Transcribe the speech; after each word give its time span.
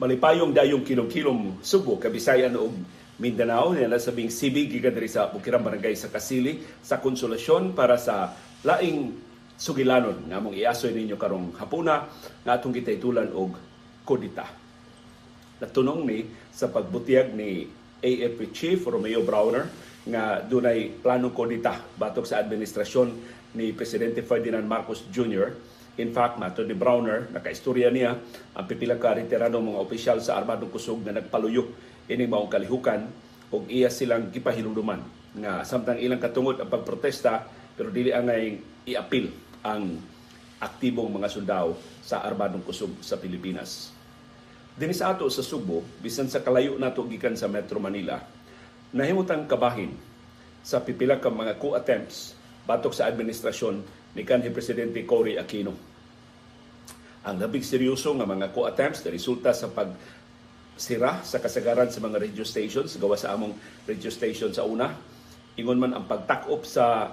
malipayong 0.00 0.56
dayong 0.56 0.80
kilom-kilom 0.80 1.60
Subo, 1.60 2.00
Kabisayan 2.00 2.56
ug 2.56 2.72
Mindanao 3.20 3.76
na 3.76 4.00
sabing 4.00 4.32
sibig 4.32 4.72
gikan 4.72 4.96
diri 4.96 5.12
sa 5.12 5.28
Bukirang 5.28 5.60
Barangay 5.60 5.92
sa 5.92 6.08
Kasili 6.08 6.56
sa 6.80 7.04
konsolasyon 7.04 7.76
para 7.76 8.00
sa 8.00 8.32
laing 8.64 9.12
sugilanon 9.60 10.24
nga 10.24 10.40
mong 10.40 10.56
iasoy 10.56 10.96
ninyo 10.96 11.20
karong 11.20 11.52
hapuna 11.60 12.08
nga 12.40 12.56
atong 12.56 12.72
gitaytulan 12.72 13.28
og 13.36 13.60
kodita. 14.08 14.48
Natunong 15.60 16.08
ni 16.08 16.24
sa 16.48 16.72
pagbutiag 16.72 17.36
ni 17.36 17.68
AFP 18.00 18.56
Chief 18.56 18.80
Romeo 18.80 19.20
Browner 19.20 19.68
nga 20.08 20.40
dunay 20.40 20.88
planong 20.88 21.36
kodita 21.36 21.76
batok 22.00 22.24
sa 22.24 22.40
administrasyon 22.40 23.08
ni 23.52 23.76
Presidente 23.76 24.24
Ferdinand 24.24 24.64
Marcos 24.64 25.04
Jr. 25.12 25.52
In 25.98 26.14
fact, 26.14 26.38
nato 26.38 26.62
ni 26.62 26.76
Browner, 26.76 27.26
nakaistorya 27.34 27.90
niya 27.90 28.14
ang 28.54 28.64
pipila 28.70 28.94
ka 28.94 29.18
retirado 29.18 29.58
mga 29.58 29.82
opisyal 29.82 30.18
sa 30.22 30.38
Armadong 30.38 30.70
Kusog 30.70 31.02
na 31.02 31.18
nagpaluyo 31.18 31.66
ini 32.06 32.26
maong 32.30 32.50
kalihukan 32.50 33.00
ug 33.50 33.66
iya 33.66 33.90
silang 33.90 34.30
gipahinuluman 34.30 35.02
nga 35.42 35.66
samtang 35.66 35.98
ilang 35.98 36.22
katungod 36.22 36.58
ang 36.62 36.70
pagprotesta 36.70 37.46
pero 37.74 37.90
dili 37.90 38.14
angay 38.14 38.58
iapil 38.86 39.30
ang 39.66 39.98
aktibong 40.60 41.10
mga 41.10 41.28
sundao 41.30 41.74
sa 42.04 42.22
Armadong 42.22 42.62
Kusog 42.62 43.02
sa 43.02 43.18
Pilipinas. 43.18 43.90
Dinis 44.76 45.02
ato 45.02 45.26
sa 45.28 45.42
Subo, 45.42 45.82
bisan 46.00 46.30
sa 46.30 46.40
kalayo 46.40 46.78
nato 46.78 47.04
gikan 47.04 47.34
sa 47.34 47.50
Metro 47.50 47.82
Manila, 47.82 48.16
nahimutang 48.94 49.44
kabahin 49.44 49.92
sa 50.60 50.80
pipila 50.80 51.18
ka 51.18 51.32
mga 51.32 51.56
coup 51.56 51.76
attempts 51.76 52.36
batok 52.68 52.92
sa 52.92 53.08
administrasyon 53.08 53.80
ni 54.14 54.22
kanhi 54.26 54.50
Presidente 54.50 55.02
Cory 55.06 55.38
Aquino. 55.38 55.74
Ang 57.20 57.36
labing 57.36 57.62
seryoso 57.62 58.16
nga 58.16 58.26
mga 58.26 58.50
coup 58.50 58.64
attempts 58.64 59.04
na 59.04 59.12
resulta 59.12 59.52
sa 59.52 59.68
pag 59.68 59.92
sira 60.80 61.20
sa 61.20 61.36
kasagaran 61.36 61.92
sa 61.92 62.00
mga 62.00 62.16
radio 62.16 62.40
stations 62.40 62.96
gawa 62.96 63.12
sa 63.12 63.36
among 63.36 63.52
radio 63.84 64.08
station 64.08 64.48
sa 64.48 64.64
una 64.64 64.88
ingon 65.60 65.76
man 65.76 65.92
ang 65.92 66.08
pagtakop 66.08 66.64
sa 66.64 67.12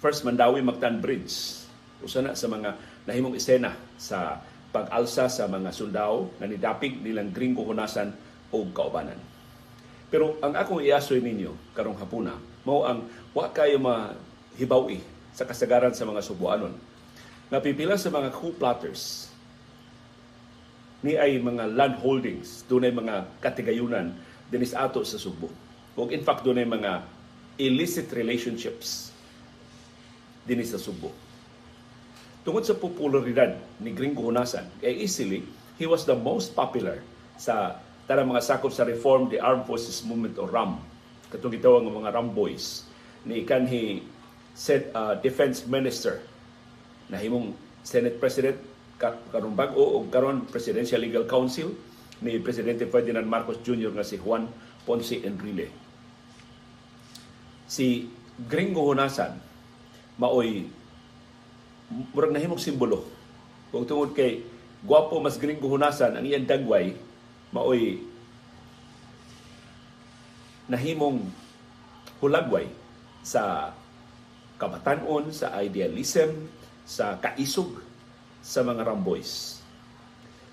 First 0.00 0.24
Mandawi 0.24 0.64
Mactan 0.64 0.96
Bridge 0.96 1.60
usa 2.00 2.24
na 2.24 2.32
sa 2.32 2.48
mga 2.48 2.74
nahimong 3.04 3.36
esena 3.36 3.76
sa 4.00 4.40
pag-alsa 4.72 5.28
sa 5.28 5.44
mga 5.44 5.68
sundao 5.70 6.32
na 6.40 6.48
nidapig 6.48 6.96
nilang 7.04 7.28
gringo 7.28 7.60
hunasan 7.60 8.16
o 8.48 8.64
kaubanan. 8.72 9.20
Pero 10.08 10.40
ang 10.40 10.56
akong 10.56 10.80
iasoy 10.80 11.20
ninyo 11.20 11.76
karong 11.76 12.00
hapuna 12.00 12.32
mao 12.64 12.88
ang 12.88 13.04
wa 13.36 13.52
kayo 13.52 13.76
mahibawi 13.76 15.04
sa 15.32 15.48
kasagaran 15.48 15.96
sa 15.96 16.04
mga 16.04 16.20
subuanon. 16.20 16.74
Napipila 17.52 17.96
sa 18.00 18.08
mga 18.08 18.32
coup 18.32 18.56
plotters 18.56 19.28
ni 21.02 21.18
ay 21.18 21.42
mga 21.42 21.74
land 21.74 21.98
holdings, 21.98 22.62
dunay 22.70 22.94
mga 22.94 23.26
katigayunan 23.42 24.14
dinis 24.52 24.76
ato 24.76 25.02
sa 25.02 25.18
Subo. 25.18 25.50
Ug 25.98 26.12
in 26.14 26.22
fact 26.22 26.46
dunay 26.46 26.68
mga 26.68 27.02
illicit 27.58 28.12
relationships 28.14 29.10
dinis 30.46 30.70
sa 30.70 30.80
Subo. 30.80 31.10
Tungod 32.42 32.66
sa 32.66 32.74
popularidad 32.74 33.54
ni 33.78 33.94
Gringo 33.94 34.26
Hunasan, 34.26 34.66
kay 34.82 34.98
easily, 34.98 35.46
he 35.78 35.86
was 35.86 36.02
the 36.06 36.14
most 36.14 36.58
popular 36.58 36.98
sa 37.38 37.78
tanang 38.10 38.34
mga 38.34 38.42
sakop 38.42 38.74
sa 38.74 38.82
Reform 38.82 39.30
the 39.30 39.38
Armed 39.38 39.62
Forces 39.66 40.02
Movement 40.02 40.34
o 40.42 40.46
RAM. 40.46 40.78
Katong 41.30 41.54
gitawag 41.54 41.86
mga 41.86 42.12
RAM 42.12 42.34
boys 42.34 42.84
ni 43.22 43.46
kanhi 43.46 44.02
uh, 44.92 45.14
defense 45.20 45.64
minister 45.64 46.20
na 47.08 47.18
himong 47.18 47.56
Senate 47.82 48.16
President 48.20 48.56
karon 49.02 49.58
bag-o 49.58 50.06
karon 50.12 50.46
Presidential 50.46 51.02
Legal 51.02 51.26
Council 51.26 51.74
ni 52.22 52.38
Presidente 52.38 52.86
Ferdinand 52.86 53.26
Marcos 53.26 53.58
Jr. 53.66 53.90
nga 53.90 54.06
si 54.06 54.14
Juan 54.14 54.46
Ponce 54.86 55.18
Enrile. 55.18 55.74
Si 57.66 58.06
Gringo 58.46 58.86
Hunasan 58.86 59.42
maoy 60.22 60.70
murag 62.14 62.30
nahimong 62.30 62.62
simbolo. 62.62 63.02
Kung 63.74 63.88
tungod 63.88 64.14
kay 64.14 64.44
gwapo 64.86 65.18
mas 65.18 65.40
Gringo 65.40 65.66
Hunasan 65.66 66.14
ang 66.14 66.22
iyang 66.22 66.46
dagway 66.46 66.94
maoy 67.50 67.98
nahimong 70.70 71.26
hulagway 72.22 72.70
sa 73.26 73.74
kabatanon, 74.62 75.34
sa 75.34 75.58
idealism, 75.58 76.46
sa 76.86 77.18
kaisog 77.18 77.82
sa 78.38 78.62
mga 78.62 78.86
Ramboys. 78.86 79.58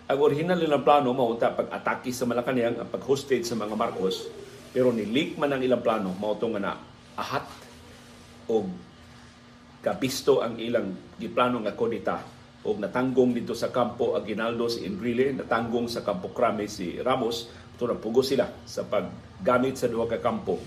Ang 0.10 0.18
original 0.26 0.58
nilang 0.58 0.82
plano 0.82 1.14
maunta 1.14 1.54
pag-atake 1.54 2.10
sa 2.10 2.26
Malacanang, 2.26 2.82
ang 2.82 2.90
pag-hostage 2.90 3.46
sa 3.46 3.54
mga 3.54 3.78
Marcos, 3.78 4.26
pero 4.74 4.90
ni-leak 4.90 5.38
man 5.38 5.54
ang 5.54 5.62
ilang 5.62 5.86
plano, 5.86 6.10
mautong 6.18 6.58
nga 6.58 6.62
na 6.66 6.74
ahat 7.14 7.46
o 8.50 8.66
kapisto 9.86 10.42
ang 10.42 10.58
ilang 10.58 10.90
giplano 11.22 11.62
nga 11.62 11.78
kodita 11.78 12.18
o 12.66 12.76
natanggong 12.76 13.32
dito 13.38 13.54
sa 13.54 13.70
kampo 13.70 14.18
Aguinaldo 14.18 14.66
si 14.68 14.84
Enrile, 14.90 15.32
natanggong 15.38 15.86
sa 15.86 16.02
kampo 16.02 16.34
Crame 16.34 16.66
si 16.66 16.98
Ramos, 16.98 17.48
ito 17.78 17.86
pugo 18.02 18.26
sila 18.26 18.50
sa 18.66 18.84
paggamit 18.84 19.78
sa 19.78 19.88
duha 19.88 20.10
ka 20.10 20.20
kampo, 20.20 20.58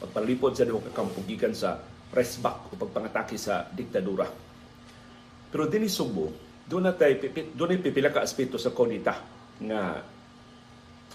pagpalipod 0.00 0.56
sa 0.56 0.64
duha 0.66 0.82
ka 0.88 0.92
kampo 0.96 1.20
gikan 1.28 1.52
sa 1.52 1.78
pressback 2.14 2.70
o 2.70 2.78
pagpangatake 2.78 3.34
sa 3.34 3.66
diktadura. 3.66 4.30
Pero 5.50 5.66
dinhi 5.66 5.90
Subo, 5.90 6.30
doon 6.62 6.86
natay 6.86 7.18
doon 7.50 7.74
ay 7.74 7.82
pipila 7.82 8.14
ka 8.14 8.22
aspeto 8.22 8.54
sa 8.54 8.70
konita 8.70 9.18
nga 9.58 9.98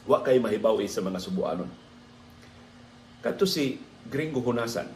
wa 0.03 0.19
kay 0.19 0.43
mahibaw 0.43 0.75
sa 0.91 0.99
mga 0.99 1.23
subuanon. 1.23 1.71
Kadto 3.23 3.47
si 3.47 3.79
Gringo 4.03 4.43
Hunasan 4.43 4.91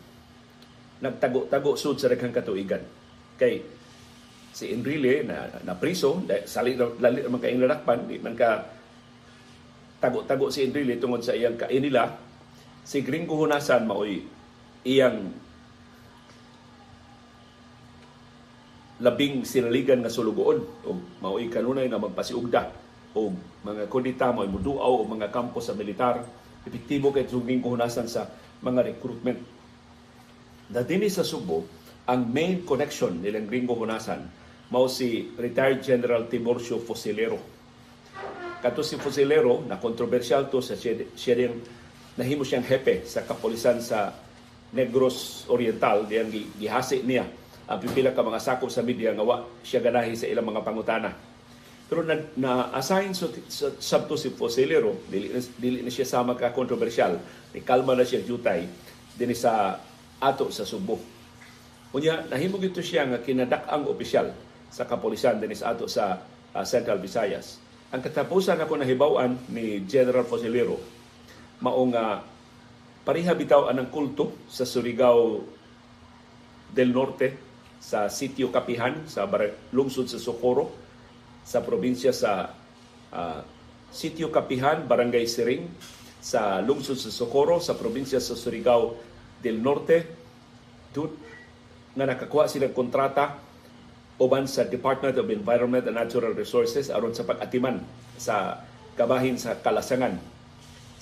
nagtago-tago 1.04 1.76
sud 1.76 2.00
sa 2.00 2.12
daghang 2.12 2.32
katuigan. 2.36 2.84
Kay 3.36 3.64
si 4.54 4.72
Enrile 4.72 5.26
na 5.26 5.50
na 5.66 5.74
priso 5.74 6.22
sali 6.46 6.78
lali 6.78 7.26
man 7.26 7.42
kay 7.42 7.58
ladakpan 7.58 8.06
di 8.06 8.22
man 8.22 8.38
ka 8.38 8.70
tago-tago 9.98 10.52
si 10.54 10.68
Enrile 10.68 11.02
tungod 11.02 11.26
sa 11.26 11.34
iyang 11.34 11.58
kainila 11.58 12.14
si 12.86 13.02
Gringo 13.02 13.34
Hunasan 13.40 13.90
maoy 13.90 14.22
iyang 14.86 15.43
labing 19.04 19.44
sinaligan 19.44 20.00
nga 20.00 20.12
sulugoon. 20.12 20.64
O 20.88 20.96
mao'y 21.20 21.52
kanunay 21.52 21.92
nga 21.92 22.00
magpasiugda. 22.00 22.72
O 23.14 23.36
mga 23.68 23.92
kudita 23.92 24.32
mo 24.32 24.48
muduaw 24.48 25.04
o 25.04 25.04
mga 25.04 25.28
kampo 25.28 25.60
sa 25.60 25.76
militar. 25.76 26.24
Epektibo 26.64 27.12
kay 27.12 27.28
suging 27.28 27.60
kuhunasan 27.60 28.08
sa 28.08 28.32
mga 28.64 28.96
recruitment. 28.96 29.44
Na 30.72 30.88
dinhi 30.88 31.12
sa 31.12 31.28
Subo 31.28 31.68
ang 32.08 32.24
main 32.32 32.64
connection 32.64 33.20
nilang 33.20 33.52
gringo 33.52 33.76
hunasan 33.76 34.24
mao 34.72 34.88
si 34.88 35.36
retired 35.36 35.84
General 35.84 36.24
Tiburcio 36.26 36.80
Fusilero 36.80 37.54
kato 38.64 38.80
si 38.80 38.96
Fusilero 38.96 39.60
na 39.68 39.76
kontrobersyal 39.76 40.48
to 40.48 40.64
sa 40.64 40.80
din 40.80 41.60
nahimo 42.16 42.48
siyang 42.48 42.64
hepe 42.64 43.04
sa 43.04 43.28
kapulisan 43.28 43.84
sa 43.84 44.16
Negros 44.72 45.44
Oriental. 45.52 46.08
Diyang 46.08 46.32
gihasi 46.56 47.04
niya 47.04 47.28
ang 47.64 47.80
pipila 47.80 48.12
ka 48.12 48.20
mga 48.20 48.44
sakop 48.44 48.68
sa 48.68 48.84
media 48.84 49.16
nga 49.16 49.24
wa 49.24 49.48
siya 49.64 49.80
ganahi 49.80 50.20
sa 50.20 50.28
ilang 50.28 50.48
mga 50.48 50.64
pangutana. 50.68 51.12
Pero 51.88 52.04
na, 52.04 52.16
na-assign 52.36 53.14
so, 53.16 53.30
so, 53.48 53.72
sabto 53.78 54.18
si 54.20 54.34
Fosilero, 54.34 55.04
dili, 55.08 55.30
dili 55.60 55.80
na 55.84 55.92
siya 55.92 56.08
sama 56.08 56.36
ka 56.36 56.52
kontrobersyal, 56.56 57.20
ni 57.54 57.62
kalma 57.62 57.94
na 57.94 58.08
siya 58.08 58.24
jutay 58.24 58.68
din 59.14 59.32
sa 59.38 59.78
ato 60.20 60.50
sa 60.50 60.68
Subo. 60.68 61.00
Unya, 61.94 62.26
nahimog 62.26 62.66
ito 62.66 62.82
siya 62.82 63.06
nga 63.06 63.22
kinadak-ang 63.22 63.86
opisyal 63.86 64.34
sa 64.74 64.90
kapulisan 64.90 65.38
din 65.38 65.54
sa 65.54 65.78
ato 65.78 65.86
sa 65.86 66.18
uh, 66.58 66.66
Central 66.66 66.98
Visayas. 66.98 67.62
Ang 67.94 68.02
katapusan 68.02 68.58
ako 68.58 68.82
nahibawan 68.82 69.38
ni 69.54 69.86
General 69.86 70.26
Fosilero, 70.26 70.82
maong 71.62 71.94
uh, 71.94 72.26
pariha 73.06 73.38
bitaw 73.38 73.70
anang 73.70 73.94
kulto 73.94 74.50
sa 74.50 74.66
Surigao 74.66 75.46
del 76.74 76.90
Norte 76.90 77.53
sa 77.84 78.08
sitio 78.08 78.48
Kapihan 78.48 79.04
sa 79.12 79.28
lungsod 79.76 80.08
sa 80.08 80.16
Socorro 80.16 80.72
sa 81.44 81.60
probinsya 81.60 82.16
sa 82.16 82.56
uh, 83.12 83.44
sitio 83.92 84.32
Kapihan, 84.32 84.88
Barangay 84.88 85.28
Siring 85.28 85.68
sa 86.24 86.64
lungsod 86.64 86.96
sa 86.96 87.12
Socorro 87.12 87.60
sa 87.60 87.76
probinsya 87.76 88.24
sa 88.24 88.40
Surigao 88.40 88.96
del 89.44 89.60
Norte. 89.60 90.08
Dun 90.96 91.12
nga 91.92 92.08
nakakuha 92.08 92.48
sila 92.48 92.72
kontrata 92.72 93.36
uban 94.16 94.48
sa 94.48 94.64
Department 94.64 95.20
of 95.20 95.28
Environment 95.28 95.84
and 95.84 96.00
Natural 96.00 96.32
Resources 96.32 96.88
aron 96.88 97.12
sa 97.12 97.28
pag-atiman 97.28 97.84
sa 98.16 98.64
kabahin 98.96 99.36
sa 99.36 99.60
kalasangan 99.60 100.16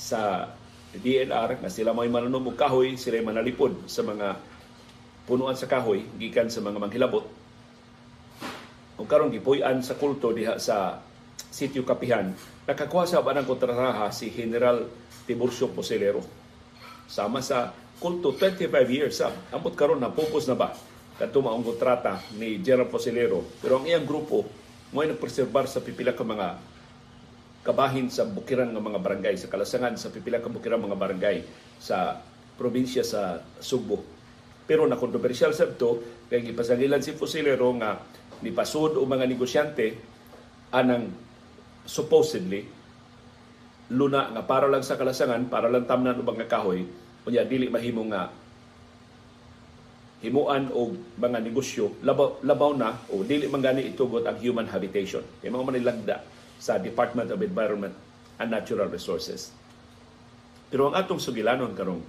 sa 0.01 0.49
DNR 0.97 1.61
nga 1.61 1.69
sila 1.69 1.93
may 1.93 2.09
mananom 2.09 2.51
og 2.51 2.57
kahoy, 2.57 2.97
sila 2.97 3.21
manalipod 3.21 3.85
sa 3.85 4.01
mga 4.01 4.35
punuan 5.25 5.57
sa 5.57 5.69
kahoy 5.69 6.05
gikan 6.17 6.49
sa 6.49 6.63
mga 6.63 6.81
manghilabot 6.81 7.25
ug 9.01 9.07
karon 9.09 9.33
gipuy-an 9.33 9.81
sa 9.81 9.97
kulto 9.97 10.29
diha 10.29 10.61
sa 10.61 11.01
sitio 11.49 11.81
Kapihan, 11.81 12.31
nakakuha 12.69 13.09
sa 13.09 13.25
banang 13.25 13.49
kontrataha 13.49 14.13
si 14.13 14.29
General 14.29 14.85
Tiburcio 15.25 15.73
Posilero. 15.73 16.21
Sama 17.09 17.41
sa 17.41 17.73
kulto 17.97 18.31
25 18.37 18.69
years 18.87 19.19
sa 19.19 19.33
ambot 19.49 19.73
karon 19.73 19.99
na 19.99 20.13
pupos 20.13 20.45
na 20.45 20.55
ba 20.55 20.71
kadto 21.17 21.43
maong 21.43 21.65
kontrata 21.65 22.21
ni 22.37 22.61
General 22.61 22.87
Posilero. 22.87 23.41
Pero 23.59 23.81
ang 23.81 23.85
iyang 23.85 24.05
grupo 24.05 24.47
mo 24.93 25.01
nagpreserbar 25.01 25.65
sa 25.65 25.81
pipila 25.81 26.13
ka 26.13 26.23
mga 26.23 26.57
kabahin 27.61 28.09
sa 28.09 28.25
bukiran 28.25 28.73
ng 28.73 28.81
mga 28.81 28.99
barangay, 29.01 29.35
sa 29.37 29.51
kalasangan 29.51 29.93
sa 29.97 30.09
pipila 30.09 30.41
ka 30.41 30.49
bukiran 30.49 30.81
mga 30.81 30.97
barangay 30.97 31.45
sa 31.77 32.21
probinsya 32.57 33.05
sa 33.05 33.41
Subo. 33.61 34.01
Pero 34.71 34.87
na 34.87 34.95
kontrobersyal 34.95 35.51
sa 35.51 35.67
ito, 35.67 36.23
kay 36.31 36.47
gipasangilan 36.47 37.03
si 37.03 37.11
Fusilero 37.11 37.67
nga 37.75 37.99
ni 38.39 38.55
pasud 38.55 38.95
o 38.95 39.03
mga 39.03 39.27
negosyante 39.27 39.99
anang 40.71 41.11
supposedly 41.83 42.63
luna 43.91 44.31
nga 44.31 44.47
para 44.47 44.71
lang 44.71 44.79
sa 44.79 44.95
kalasangan, 44.95 45.51
para 45.51 45.67
lang 45.67 45.83
tamnan 45.83 46.23
ubang 46.23 46.39
nga 46.39 46.47
kahoy, 46.47 46.87
unya 47.27 47.43
dili 47.43 47.67
mahimo 47.67 48.07
nga 48.15 48.31
himuan 50.23 50.71
og 50.71 51.19
mga 51.19 51.43
negosyo 51.43 51.99
labaw, 52.07 52.39
labaw 52.39 52.71
na 52.71 52.95
o 53.11 53.27
dili 53.27 53.51
man 53.51 53.59
gani 53.59 53.91
itugot 53.91 54.23
ang 54.23 54.39
human 54.39 54.71
habitation. 54.71 55.27
Kay 55.43 55.51
mga 55.51 55.67
manilagda 55.67 56.23
sa 56.63 56.79
Department 56.79 57.27
of 57.27 57.43
Environment 57.43 57.91
and 58.39 58.47
Natural 58.47 58.87
Resources. 58.87 59.51
Pero 60.71 60.87
ang 60.87 60.95
atong 60.95 61.19
sugilanon 61.19 61.75
karong 61.75 61.99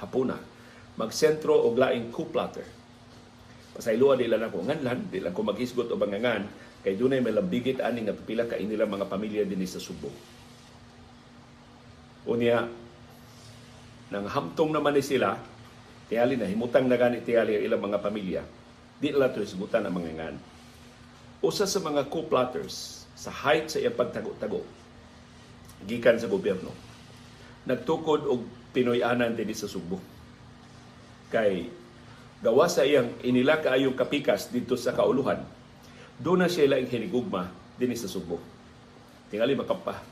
hapuna, 0.00 0.40
magsentro 0.98 1.54
og 1.54 1.78
laing 1.78 2.10
coup 2.10 2.26
platter. 2.30 2.66
Pasayloa 3.76 4.18
nila 4.18 4.40
na 4.40 4.50
ko 4.50 4.64
nganlan, 4.64 5.12
di 5.12 5.22
lang 5.22 5.34
ko 5.36 5.46
maghisgot 5.46 5.86
o 5.92 5.96
bangangan, 5.96 6.48
kay 6.82 6.96
dunay 6.96 7.22
may 7.22 7.30
labigit 7.30 7.78
ani 7.78 8.08
nga 8.08 8.16
pipila 8.16 8.48
ka 8.48 8.58
inila 8.58 8.88
mga 8.88 9.06
pamilya 9.06 9.46
dinhi 9.46 9.68
sa 9.68 9.78
Subo. 9.78 10.10
Unya, 12.26 12.66
nang 14.10 14.26
hamtong 14.26 14.74
naman 14.74 14.98
ni 14.98 15.04
sila, 15.04 15.38
tiyali 16.10 16.34
na, 16.34 16.50
himutang 16.50 16.90
na 16.90 16.98
gani 16.98 17.22
tiyali 17.22 17.56
ang 17.56 17.64
ilang 17.64 17.82
mga 17.84 17.98
pamilya, 18.02 18.42
di 18.98 19.08
nila 19.14 19.30
ito 19.30 19.40
isgutan 19.40 19.86
ang 19.86 19.94
mga 19.94 20.12
ngan. 20.18 20.36
Usa 21.40 21.64
sa 21.64 21.80
mga 21.80 22.10
co-plotters 22.12 23.06
sa 23.16 23.32
height 23.32 23.72
sa 23.72 23.80
iyang 23.80 23.96
pagtago-tago, 23.96 24.60
gikan 25.88 26.20
sa 26.20 26.28
gobyerno, 26.28 26.74
nagtukod 27.64 28.28
og 28.28 28.40
Pinoy-anan 28.70 29.34
din 29.34 29.50
sa 29.50 29.66
Subo. 29.66 29.98
Kay 31.30 31.70
gawa 32.42 32.66
sa 32.66 32.82
iyang 32.82 33.14
inila 33.22 33.62
kaayong 33.62 33.94
kapikas 33.94 34.50
dito 34.50 34.74
sa 34.74 34.90
kauluhan, 34.90 35.38
doon 36.18 36.44
na 36.44 36.48
siya 36.50 36.68
lang 36.68 36.90
hinigugma 36.90 37.48
din 37.78 37.94
sa 37.94 38.10
Subo. 38.10 38.42
Tingali 39.30 39.54
makapa, 39.54 40.02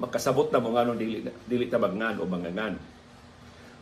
makasabot 0.00 0.48
na 0.50 0.64
mga 0.64 0.80
anong 0.82 0.98
dili, 0.98 1.16
dili 1.44 1.64
tabagngan 1.68 2.18
o 2.18 2.26
mangangan. 2.26 2.74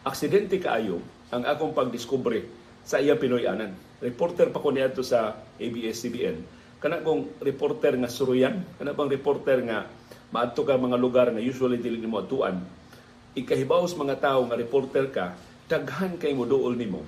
Aksidente 0.04 0.58
kaayo 0.60 1.00
ang 1.32 1.46
akong 1.46 1.72
pagdiskubre 1.72 2.44
sa 2.84 3.00
iyang 3.00 3.16
Pinoy-anan. 3.16 3.72
Reporter 4.04 4.52
pa 4.52 4.60
ko 4.60 4.68
niya 4.68 4.92
sa 5.00 5.40
ABS-CBN. 5.56 6.36
Kana 6.82 7.00
kong 7.00 7.40
reporter 7.40 7.96
nga 7.96 8.12
suruyan, 8.12 8.60
kana 8.76 8.92
bang 8.92 9.08
reporter 9.08 9.64
nga 9.64 9.88
maadto 10.28 10.66
ka 10.66 10.76
mga 10.76 11.00
lugar 11.00 11.32
nga 11.32 11.40
usually 11.40 11.80
dili 11.80 12.02
mo 12.04 12.20
atuan, 12.20 12.60
ikahibaw 13.32 13.86
sa 13.88 13.96
mga 13.96 14.20
tao 14.20 14.44
nga 14.44 14.58
reporter 14.58 15.08
ka, 15.08 15.32
daghan 15.70 16.20
kay 16.20 16.36
mo 16.36 16.44
duol 16.44 16.76
nimo. 16.76 17.02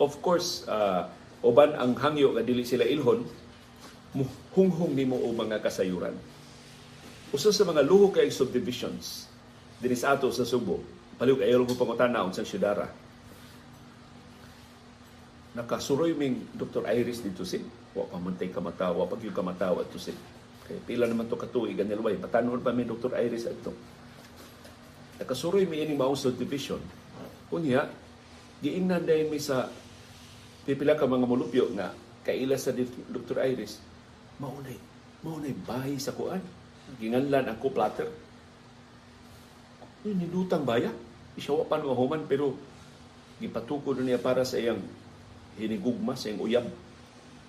Of 0.00 0.20
course, 0.24 0.66
uh, 0.68 1.08
uban 1.44 1.76
ang 1.76 1.96
hangyo 1.96 2.34
nga 2.36 2.44
dili 2.44 2.64
sila 2.66 2.84
ilhon, 2.84 3.24
hunghong 4.52 4.92
nimo 4.92 5.16
o 5.16 5.32
mga 5.32 5.64
kasayuran. 5.64 6.12
Usa 7.32 7.48
sa 7.48 7.64
mga 7.64 7.80
luho 7.80 8.12
kay 8.12 8.28
subdivisions 8.28 9.32
dinhi 9.80 9.96
sa 9.96 10.14
ato 10.14 10.28
sa 10.30 10.44
Subo, 10.44 10.78
paliw 11.16 11.40
kayo 11.40 11.64
ko 11.64 11.74
pangutana 11.74 12.22
unsang 12.22 12.46
syudara. 12.46 12.86
Nakasuroy 15.52 16.16
ming 16.16 16.48
Dr. 16.56 16.86
Iris 16.88 17.20
dito 17.20 17.44
sin. 17.44 17.66
Wa 17.92 18.08
pa 18.08 18.16
man 18.16 18.40
tay 18.40 18.48
kamatawa, 18.48 19.04
pag 19.04 19.20
yung 19.20 19.36
kamatawa 19.36 19.84
to 19.90 20.00
sin. 20.00 20.16
Kay 20.64 20.80
pila 20.86 21.04
naman 21.04 21.28
to 21.28 21.36
katuig 21.36 21.76
ganilway. 21.76 22.16
Patanon 22.16 22.62
pa 22.62 22.72
mi 22.72 22.88
Dr. 22.88 23.12
Iris 23.20 23.44
adto 23.48 23.72
nakasuroy 25.22 25.70
mi 25.70 25.78
ini 25.78 25.94
mao 25.94 26.18
subdivision. 26.18 26.82
Unya, 27.54 27.86
giingnan 28.62 29.02
dayon 29.02 29.28
mi 29.28 29.42
sa 29.42 29.68
pipila 30.62 30.94
ka 30.94 31.10
mga 31.10 31.26
mulupyo 31.26 31.74
nga 31.74 31.90
kaila 32.22 32.54
sa 32.54 32.70
Dr. 32.70 33.42
Iris, 33.42 33.82
maunay, 34.38 34.78
maunay 35.26 35.50
bahay 35.66 35.98
sa 35.98 36.14
kuan. 36.14 36.38
Ginganlan 37.02 37.50
ang 37.50 37.58
kuplater. 37.58 38.06
Yung 40.06 40.18
nilutang 40.22 40.62
baya. 40.62 40.94
Isawa 41.34 41.66
pa 41.66 41.80
human 41.82 42.28
pero 42.28 42.54
gipatukod 43.42 43.98
niya 43.98 44.22
para 44.22 44.46
sa 44.46 44.60
iyang 44.60 44.78
hinigugma 45.58 46.14
sa 46.14 46.30
iyang 46.30 46.42
uyab 46.44 46.66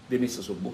din 0.10 0.26
sa 0.26 0.42
Subo. 0.42 0.74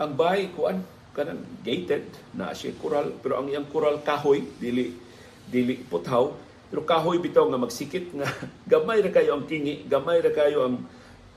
Ang 0.00 0.18
bahay 0.18 0.50
kuan 0.50 0.82
kanang 1.14 1.46
gated 1.62 2.10
na 2.34 2.50
siya 2.50 2.74
kural 2.82 3.14
pero 3.22 3.38
ang 3.38 3.46
iyang 3.46 3.70
kural 3.70 4.02
kahoy 4.02 4.42
dili 4.58 4.98
dili 5.46 5.78
puthaw 5.78 6.34
pero 6.74 6.82
kahoy 6.82 7.22
bitaw 7.22 7.46
nga 7.46 7.62
magsikit 7.62 8.18
nga 8.18 8.26
gamay 8.74 8.98
ra 8.98 9.14
kayo 9.14 9.38
ang 9.38 9.46
kingi 9.46 9.86
gamay 9.86 10.18
ra 10.18 10.34
kayo 10.34 10.66
ang 10.66 10.82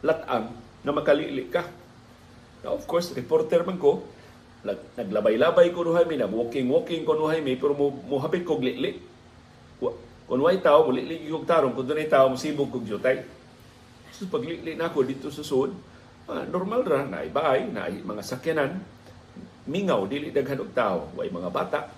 latang 0.01 0.50
na 0.81 0.89
makalili 0.89 1.45
ka. 1.45 1.62
Now 2.66 2.74
of 2.74 2.89
course 2.89 3.13
reporter 3.13 3.62
man 3.62 3.78
ko 3.78 4.01
naglabay-labay 4.98 5.69
ko 5.78 5.86
nuhay 5.86 6.10
mi 6.10 6.18
na 6.18 6.25
walking 6.25 6.66
walking 6.66 7.06
ko 7.06 7.13
nuhay 7.13 7.45
mi 7.45 7.54
pero 7.54 7.78
mo 7.78 7.94
muhapit 8.10 8.42
kog 8.42 8.66
lili. 8.66 8.98
Kung 9.78 10.42
way 10.42 10.57
tao 10.57 10.89
mulili 10.89 11.30
yung 11.30 11.45
tarong 11.45 11.78
kung 11.78 11.86
dunay 11.86 12.10
tao 12.10 12.34
musibog 12.34 12.74
kog 12.74 12.89
jutay. 12.89 13.22
So 14.10 14.25
paglili 14.25 14.74
na 14.74 14.89
ako 14.89 15.06
dito 15.06 15.30
sa 15.30 15.45
sud 15.45 15.69
ah, 16.34 16.50
normal 16.50 16.81
ra 16.81 17.06
na 17.06 17.22
ibaay 17.22 17.69
na 17.69 17.86
mga 17.94 18.25
sakyanan. 18.25 18.81
Mingaw 19.69 20.01
dili 20.10 20.34
daghan 20.34 20.66
og 20.66 20.74
tao 20.74 21.13
way 21.13 21.30
mga 21.30 21.54
bata. 21.54 21.94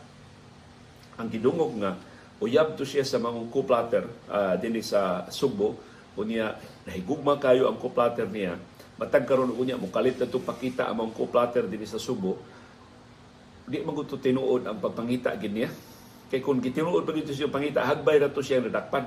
Ang 1.16 1.32
gidungog 1.32 1.72
nga 1.80 2.09
uyab 2.40 2.80
to 2.80 2.88
siya 2.88 3.04
sa 3.04 3.20
mga 3.20 3.52
kuplater 3.52 4.08
uh, 4.32 4.56
dinhi 4.56 4.80
sa 4.80 5.28
Subo 5.28 5.76
unya 6.20 6.56
nahigugma 6.88 7.40
kayo 7.40 7.72
ang 7.72 7.80
kuplater 7.80 8.28
niya. 8.28 8.60
Matag 9.00 9.24
karon 9.24 9.56
unya 9.56 9.80
mo 9.80 9.88
kalit 9.88 10.20
na 10.20 10.28
pakita 10.28 10.92
ang 10.92 11.08
mga 11.08 11.16
kuplater 11.16 11.64
dinhi 11.68 11.88
sa 11.88 12.00
Subo 12.00 12.40
di 13.70 13.86
man 13.86 13.94
to 14.02 14.18
tinuod 14.18 14.66
ang 14.66 14.82
pagpangita 14.82 15.36
gid 15.38 15.54
niya. 15.54 15.70
Kay 16.30 16.42
kung 16.42 16.62
gitinuod 16.62 17.06
pa 17.06 17.14
siya 17.14 17.50
pangita 17.50 17.86
hagbay 17.86 18.22
ra 18.22 18.30
to 18.32 18.42
siya 18.42 18.62
nadakpan 18.62 19.06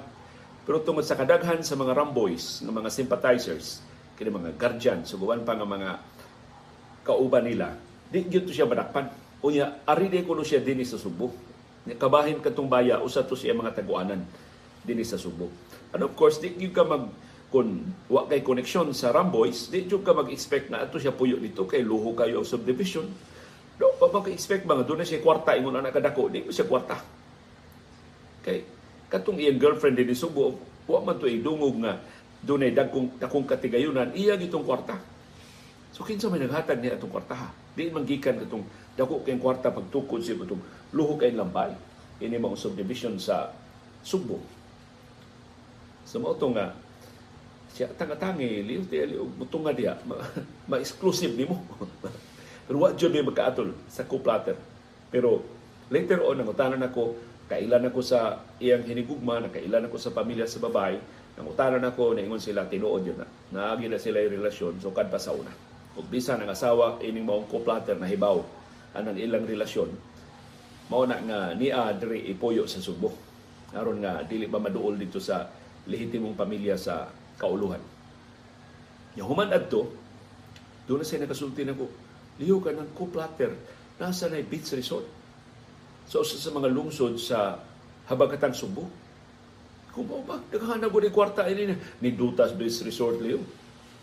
pero 0.63 0.79
tungod 0.83 1.03
sa 1.03 1.19
kadaghan 1.19 1.63
sa 1.67 1.75
mga 1.75 1.95
ramboys 1.95 2.63
ng 2.63 2.71
mga 2.71 2.91
sympathizers 2.91 3.83
kini 4.15 4.31
mga 4.31 4.55
guardian 4.55 5.03
suguan 5.03 5.43
pa 5.43 5.59
nga 5.59 5.67
mga 5.67 5.91
kauban 7.03 7.43
nila 7.47 7.75
di 8.13 8.29
gyud 8.29 8.45
to 8.45 8.53
siya 8.53 8.69
madakpan. 8.69 9.09
Unya 9.43 9.83
ari 9.89 10.07
de 10.07 10.23
kuno 10.23 10.47
siya 10.47 10.63
dinhi 10.63 10.87
sa 10.87 11.01
Subo 11.01 11.52
kabahin 11.99 12.39
katong 12.39 12.71
baya 12.71 13.03
usa 13.03 13.27
to 13.27 13.35
siya 13.35 13.57
mga 13.57 13.75
taguanan 13.75 14.23
dinhi 14.87 15.03
sa 15.03 15.19
Subo 15.19 15.51
and 15.95 16.03
of 16.03 16.15
course 16.15 16.39
di 16.39 16.55
gyud 16.55 16.75
ka 16.75 16.87
mag 16.87 17.11
kung 17.53 17.85
wa 18.09 18.25
kay 18.25 18.41
connection 18.41 18.89
sa 18.97 19.13
Ramboys, 19.13 19.69
di 19.69 19.85
jud 19.85 20.01
ka 20.01 20.17
mag-expect 20.17 20.73
na 20.73 20.89
ato 20.89 20.97
siya 20.97 21.13
puyo 21.13 21.37
dito 21.37 21.69
kay 21.69 21.85
luho 21.85 22.17
kayo 22.17 22.41
ang 22.41 22.49
subdivision. 22.49 23.05
Do 23.77 23.93
pa 24.01 24.09
ba 24.09 24.25
expect 24.33 24.65
mga 24.65 24.89
doon 24.89 25.05
na 25.05 25.07
siya 25.07 25.21
kwarta 25.21 25.53
ingon 25.53 25.77
anak 25.77 25.93
kadako, 25.93 26.33
di 26.33 26.41
mo 26.41 26.49
siya 26.49 26.65
kwarta. 26.65 26.97
Kay 28.41 28.65
katong 29.13 29.37
iyang 29.37 29.61
girlfriend 29.61 30.01
din 30.01 30.17
Subo, 30.17 30.57
wa 30.89 30.99
man 31.05 31.21
to 31.21 31.29
idungog 31.29 31.77
nga 31.85 32.01
dunay 32.41 32.73
dagkong 32.73 33.21
dakong 33.21 33.45
katigayunan, 33.45 34.17
iya 34.17 34.41
gitong 34.41 34.65
kwarta. 34.65 34.97
So 35.93 36.09
kinsa 36.09 36.33
may 36.33 36.41
naghatag 36.41 36.81
niya 36.81 36.97
atong 36.97 37.13
kwarta 37.13 37.37
ha? 37.37 37.49
Di 37.77 37.93
man 37.93 38.09
gikan 38.09 38.41
katong 38.41 38.65
dako 38.97 39.25
kay 39.25 39.41
kwarta 39.41 39.73
pagtukod 39.73 40.21
siya 40.21 40.37
katong 40.37 40.61
luho 40.93 41.17
kay 41.17 41.33
lambay. 41.33 41.73
Ini 42.21 42.39
mga 42.39 42.57
subdivision 42.61 43.17
sa 43.17 43.51
Subo. 44.03 44.39
So 46.05 46.21
mao 46.21 46.37
nga 46.37 46.75
siya 47.73 47.89
tanga-tangi 47.97 48.69
liw 48.69 48.85
ti 48.85 49.01
ali 49.01 49.17
mutunga 49.17 49.73
diha 49.73 49.97
ma-exclusive 50.71 51.33
nimo. 51.33 51.65
Pero 52.69 52.77
wa 52.79 52.93
jud 52.93 53.11
may 53.11 53.25
magkaatol 53.25 53.73
sa 53.89 54.05
kuplater. 54.05 54.59
Pero 55.09 55.41
later 55.89 56.21
on 56.21 56.45
nangutanan 56.45 56.85
ako 56.85 57.17
kailan 57.49 57.89
ako 57.89 58.01
sa 58.05 58.45
iyang 58.61 58.85
hinigugma 58.85 59.41
na 59.41 59.49
kailan 59.49 59.89
ako 59.89 59.97
sa 59.97 60.13
pamilya 60.13 60.45
sa 60.45 60.61
babae 60.61 61.01
nangutanan 61.33 61.85
ako 61.89 62.13
naingon 62.13 62.43
sila 62.43 62.69
tinuod 62.69 63.09
yun 63.09 63.17
na. 63.17 63.27
Naagi 63.57 63.89
na 63.89 63.97
sila 63.97 64.21
yung 64.21 64.37
relasyon 64.37 64.85
so 64.85 64.93
kad 64.93 65.09
pa 65.09 65.17
sa 65.17 65.33
una. 65.33 65.51
Ug 65.97 66.05
bisan 66.13 66.45
ang 66.45 66.53
asawa 66.53 67.01
ining 67.01 67.25
maong 67.25 67.49
kuplater 67.49 67.97
na 67.97 68.05
hibaw 68.05 68.45
anang 68.97 69.19
ilang 69.19 69.45
relasyon 69.49 69.91
mao 70.93 71.09
na 71.09 71.21
nga 71.23 71.41
niya 71.57 71.97
diri 71.97 72.29
ipuyo 72.33 72.69
sa 72.69 72.85
Subo 72.85 73.33
aron 73.73 74.05
nga 74.05 74.21
dili 74.25 74.45
ba 74.45 74.61
maduol 74.61 75.01
dito 75.01 75.17
sa 75.17 75.49
lehitimong 75.89 76.37
pamilya 76.39 76.77
sa 76.79 77.09
kauluhan. 77.41 77.81
Yung 79.19 79.29
human 79.33 79.51
adto, 79.51 79.91
doon 80.87 81.03
na 81.03 81.07
siya 81.07 81.25
nakasulti 81.25 81.65
na 81.67 81.77
ko, 81.77 81.89
liyo 82.39 82.61
ka 82.63 82.73
ng 82.73 82.93
kuplater, 82.97 83.53
nasa 83.99 84.29
na 84.29 84.41
beach 84.45 84.71
resort. 84.77 85.05
So 86.07 86.23
usa 86.23 86.39
sa 86.39 86.53
mga 86.55 86.69
lungsod 86.71 87.17
sa 87.19 87.61
habagatang 88.09 88.55
Subo. 88.55 88.89
Kung 89.93 90.09
mo 90.09 90.25
ba, 90.25 90.41
naghahanap 90.49 90.89
ni 90.89 91.13
kwarta 91.13 91.45
ini 91.45 91.77
ni 92.01 92.11
Dutas 92.17 92.57
Beach 92.57 92.81
Resort 92.81 93.21
liyo. 93.21 93.45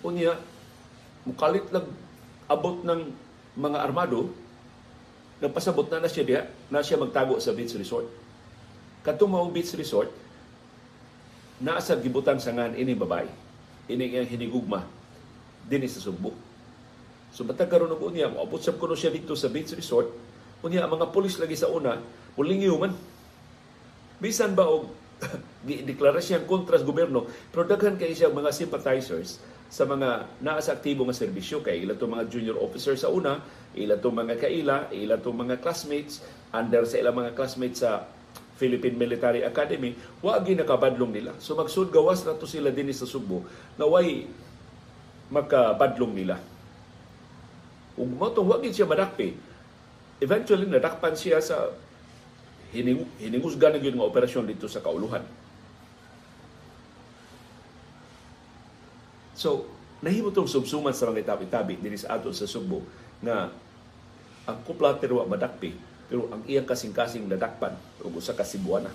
Unya, 0.05 0.38
mukalit 1.25 1.65
lang 1.74 1.89
abot 2.46 2.86
ng 2.86 3.10
mga 3.58 3.77
armado, 3.81 4.29
nagpasabot 5.39 5.88
na 5.88 6.03
na 6.03 6.12
siya 6.12 6.24
diha, 6.27 6.41
na 6.67 6.84
siya 6.84 7.00
magtago 7.00 7.39
sa 7.39 7.55
beach 7.55 7.75
resort. 7.79 8.08
Katong 9.03 9.31
mao 9.31 9.48
beach 9.48 9.72
resort, 9.79 10.12
naa 11.63 11.79
sa 11.79 11.96
gibutan 12.00 12.39
sa 12.39 12.51
ngan 12.51 12.75
ini 12.75 12.96
babae. 12.96 13.27
Ini 13.89 14.22
ang 14.22 14.29
hinigugma 14.29 14.86
din 15.65 15.88
sa 15.88 16.03
Subo. 16.03 16.36
So 17.31 17.48
batag 17.48 17.72
karon 17.72 17.91
og 17.93 18.03
unya, 18.03 18.27
moabot 18.27 18.60
sab 18.60 18.77
kuno 18.77 18.93
siya 18.93 19.13
dito 19.13 19.34
sa 19.34 19.48
beach 19.48 19.72
resort. 19.75 20.12
Unya 20.60 20.84
ang 20.84 20.91
mga 20.91 21.12
pulis 21.15 21.39
lagi 21.39 21.55
sa 21.55 21.72
una, 21.72 21.96
mulingiw 22.36 22.75
man. 22.75 22.93
Bisan 24.19 24.53
ba 24.53 24.67
og 24.67 24.91
gi-deklara 25.67 26.24
siyang 26.24 26.48
kontra 26.48 26.79
sa 26.79 26.88
gobyerno, 26.88 27.27
pero 27.51 27.67
daghan 27.67 28.00
kay 28.00 28.15
siya 28.15 28.31
mga 28.31 28.55
sympathizers 28.55 29.39
sa 29.69 29.85
mga 29.85 30.41
naa 30.41 30.59
sa 30.59 30.73
aktibo 30.73 31.05
nga 31.05 31.13
serbisyo 31.13 31.61
kay 31.61 31.85
ila 31.85 31.93
to 31.93 32.09
mga 32.09 32.25
junior 32.25 32.57
officer 32.57 32.97
sa 32.97 33.13
una, 33.13 33.38
ila 33.77 34.01
to 34.01 34.09
mga 34.09 34.41
kaila, 34.41 34.89
ila 34.89 35.21
to 35.21 35.29
mga 35.29 35.61
classmates, 35.61 36.25
under 36.49 36.81
sa 36.89 36.97
ilang 36.97 37.21
mga 37.21 37.38
classmates 37.38 37.85
sa 37.85 38.09
Philippine 38.57 38.97
Military 38.97 39.45
Academy, 39.45 39.93
wa 40.25 40.35
gi 40.41 40.57
nakabadlong 40.57 41.13
nila. 41.13 41.31
So 41.38 41.53
magsud 41.53 41.93
gawas 41.93 42.25
na 42.25 42.35
to 42.35 42.49
sila 42.49 42.73
dinhi 42.73 42.91
sa 42.91 43.07
Subo 43.07 43.45
na 43.77 43.85
way 43.85 44.25
makabadlong 45.29 46.13
nila. 46.17 46.41
Ug 47.93 48.09
mo 48.09 48.27
tong 48.33 48.49
wa 48.49 48.57
gid 48.57 48.73
siya 48.73 48.89
madakpi. 48.89 49.38
Eventually 50.19 50.65
nadakpan 50.65 51.13
siya 51.13 51.39
sa 51.39 51.71
hining 52.73 53.05
hiningusgan 53.21 53.77
na 53.77 53.79
gyud 53.79 53.95
nga 53.95 54.09
operasyon 54.09 54.49
dito 54.49 54.65
sa 54.65 54.81
kauluhan. 54.81 55.23
So, 59.39 59.63
nahimo 60.03 60.36
tong 60.36 60.51
subsuman 60.51 60.91
sa 60.91 61.08
mga 61.08 61.24
itabi-tabi 61.24 61.79
dinhi 61.79 61.96
sa 61.96 62.19
ato 62.19 62.27
sa 62.36 62.43
Subo 62.43 62.84
nga 63.24 63.48
ang 64.43 64.58
kuplater 64.67 65.15
wa 65.15 65.24
madakpi 65.24 65.72
pero 66.12 66.27
ang 66.36 66.43
iyang 66.43 66.67
kasing-kasing 66.67 67.24
nadakpan 67.24 67.72
ug 68.03 68.19
usa 68.19 68.36
ka 68.36 68.43
Cebuana 68.43 68.91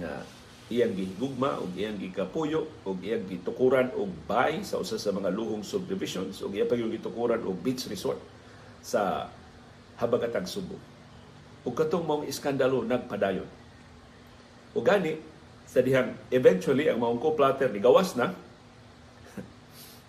nga 0.00 0.24
iyang 0.72 0.96
gihigugma 0.96 1.60
ug 1.60 1.76
iyang 1.76 2.00
gikapuyo 2.00 2.64
ug 2.88 2.96
iyang 3.04 3.28
gitukuran 3.28 3.92
og 3.92 4.08
bay 4.24 4.64
sa 4.64 4.80
usa 4.80 4.96
sa 4.96 5.12
mga 5.12 5.28
luhong 5.28 5.60
subdivisions 5.60 6.40
ug 6.40 6.56
iya 6.56 6.64
pa 6.64 6.80
yung 6.80 6.88
gitukuran 6.88 7.44
og 7.44 7.60
beach 7.60 7.84
resort 7.92 8.16
sa 8.80 9.28
habagatang 10.00 10.48
Subo. 10.48 10.80
Ug 11.64 11.76
katong 11.76 12.08
mong 12.08 12.24
iskandalo 12.24 12.80
nagpadayon. 12.84 13.48
Ug 14.72 14.84
gani 14.84 15.20
sa 15.68 15.84
dihang 15.84 16.16
eventually 16.32 16.88
ang 16.88 17.04
maong 17.04 17.20
co-platter 17.20 17.68
ni 17.68 17.84
gawas 17.84 18.16
na 18.16 18.32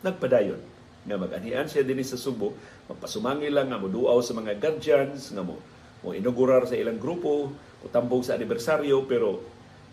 nagpadayon 0.05 0.62
nga 1.05 1.17
mag-anian 1.17 1.65
siya 1.65 1.81
dinhi 1.81 2.05
sa 2.05 2.17
Subo 2.17 2.53
magpasumangi 2.85 3.50
lang 3.50 3.74
nga 3.74 3.81
moduaw 3.81 4.21
sa 4.21 4.38
mga 4.38 4.62
guardians 4.62 5.33
nga 5.33 5.41
mo 5.41 5.57
mo 6.05 6.13
inaugurar 6.13 6.69
sa 6.69 6.77
ilang 6.77 7.01
grupo 7.01 7.50
utambong 7.81 8.21
sa 8.21 8.38
anibersaryo 8.38 9.09
pero 9.09 9.41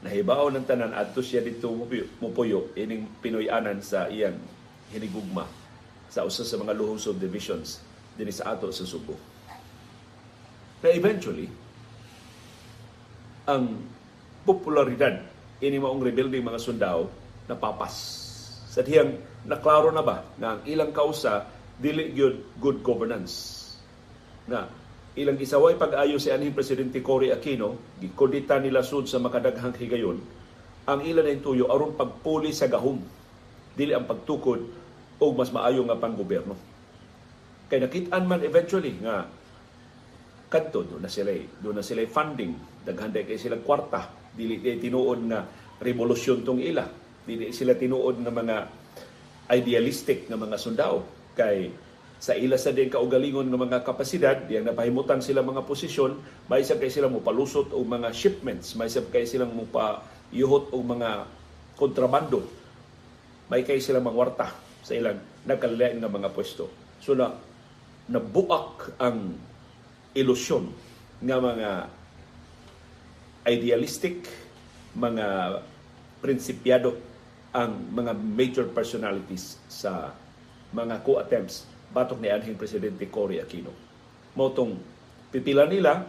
nahibaw 0.04 0.52
ng 0.52 0.64
tanan 0.68 0.92
adto 0.92 1.24
siya 1.24 1.40
dito 1.40 1.72
mupuyo 2.20 2.74
ining 2.76 3.08
Pinoy-anan 3.24 3.80
sa 3.80 4.12
iyang 4.12 4.36
hinigugma 4.92 5.48
sa 6.12 6.28
usa 6.28 6.44
sa 6.44 6.60
mga 6.60 6.76
luhong 6.76 7.00
subdivisions 7.00 7.80
dinhi 8.18 8.34
sa 8.34 8.52
ato 8.52 8.68
sa 8.68 8.84
Subo. 8.84 9.16
Na 10.84 10.92
eventually 10.92 11.48
ang 13.48 13.80
popularidad 14.44 15.22
ini 15.62 15.78
maong 15.78 16.02
rebuilding 16.02 16.42
mga 16.42 16.60
sundao 16.60 17.08
napapas. 17.46 17.94
Sa 18.68 18.82
dihang 18.82 19.16
naklaro 19.48 19.90
na 19.90 20.02
ba 20.04 20.22
na 20.38 20.58
ang 20.58 20.60
ilang 20.68 20.94
kausa 20.94 21.46
dili 21.78 22.14
gyud 22.14 22.58
good 22.62 22.78
governance. 22.80 23.58
Na 24.46 24.66
ilang 25.18 25.38
isaway 25.38 25.76
pag-ayo 25.76 26.16
si 26.16 26.32
anhing 26.32 26.54
presidente 26.54 27.02
Cory 27.04 27.34
Aquino 27.34 27.98
gikodita 28.00 28.56
nila 28.58 28.80
sud 28.80 29.06
sa 29.10 29.20
makadaghang 29.20 29.76
higayon 29.76 30.18
ang 30.82 31.00
ilan 31.06 31.30
ay 31.30 31.38
tuyo 31.38 31.70
aron 31.70 31.94
pagpuli 31.94 32.50
sa 32.50 32.66
gahom. 32.66 32.98
Dili 33.72 33.94
ang 33.94 34.02
pagtukod 34.02 34.60
o 35.22 35.24
mas 35.30 35.54
maayo 35.54 35.86
nga 35.86 36.00
pang 36.00 36.18
gobyerno 36.18 36.72
kay 37.72 37.80
nakit-an 37.80 38.28
man 38.28 38.44
eventually 38.44 39.00
nga 39.00 39.24
kadto 40.52 40.84
do 40.84 41.00
na 41.00 41.08
sila 41.08 41.32
do 41.56 41.72
na 41.72 41.80
sila 41.80 42.04
funding. 42.04 42.52
Daghan 42.84 43.16
kay 43.16 43.40
sila 43.40 43.56
kwarta. 43.64 44.12
Dili 44.36 44.60
tinuod 44.60 45.24
na 45.24 45.40
revolusyon 45.80 46.44
tong 46.44 46.60
ila. 46.60 46.84
Dili 47.24 47.48
sila 47.56 47.72
tinuod 47.72 48.20
nga 48.20 48.28
mga 48.28 48.56
idealistic 49.52 50.26
nga 50.26 50.40
mga 50.40 50.56
sundao. 50.56 51.04
Kay 51.36 51.70
sa 52.22 52.32
ila 52.38 52.56
sa 52.56 52.72
din 52.72 52.88
kaugalingon 52.88 53.50
ng 53.50 53.60
mga 53.68 53.82
kapasidad 53.84 54.46
diyang 54.46 54.64
napahimutan 54.64 55.18
sila 55.18 55.42
mga 55.42 55.66
posisyon 55.66 56.16
may 56.46 56.62
kay 56.62 56.86
sila 56.86 57.10
mo 57.10 57.18
palusot 57.18 57.74
og 57.74 57.82
mga 57.82 58.14
shipments 58.14 58.78
may 58.78 58.86
kay 58.86 59.26
sila 59.26 59.42
mo 59.42 59.66
pa 59.66 60.06
yuhot 60.30 60.70
og 60.70 60.82
mga 60.86 61.26
kontrabando 61.74 62.46
may 63.50 63.66
kay 63.66 63.82
sila 63.82 63.98
mangwarta 63.98 64.54
sa 64.86 64.94
ilang 64.94 65.18
nagkalain 65.42 65.98
nga 65.98 66.10
mga 66.10 66.30
pwesto. 66.30 66.70
So 67.02 67.18
na 67.18 67.34
nabuak 68.06 68.98
ang 69.02 69.34
ilusyon 70.14 70.70
nga 71.22 71.38
mga 71.42 71.70
idealistic, 73.46 74.30
mga 74.94 75.58
prinsipyado 76.22 76.94
ang 77.52 77.92
mga 77.92 78.12
major 78.16 78.66
personalities 78.72 79.60
sa 79.68 80.16
mga 80.72 81.04
coup 81.04 81.20
attempts 81.20 81.68
batok 81.92 82.18
ni 82.24 82.32
anhing 82.32 82.56
presidente 82.56 83.04
Cory 83.12 83.44
Aquino. 83.44 83.72
Motong 84.32 84.80
pipila 85.28 85.68
nila 85.68 86.08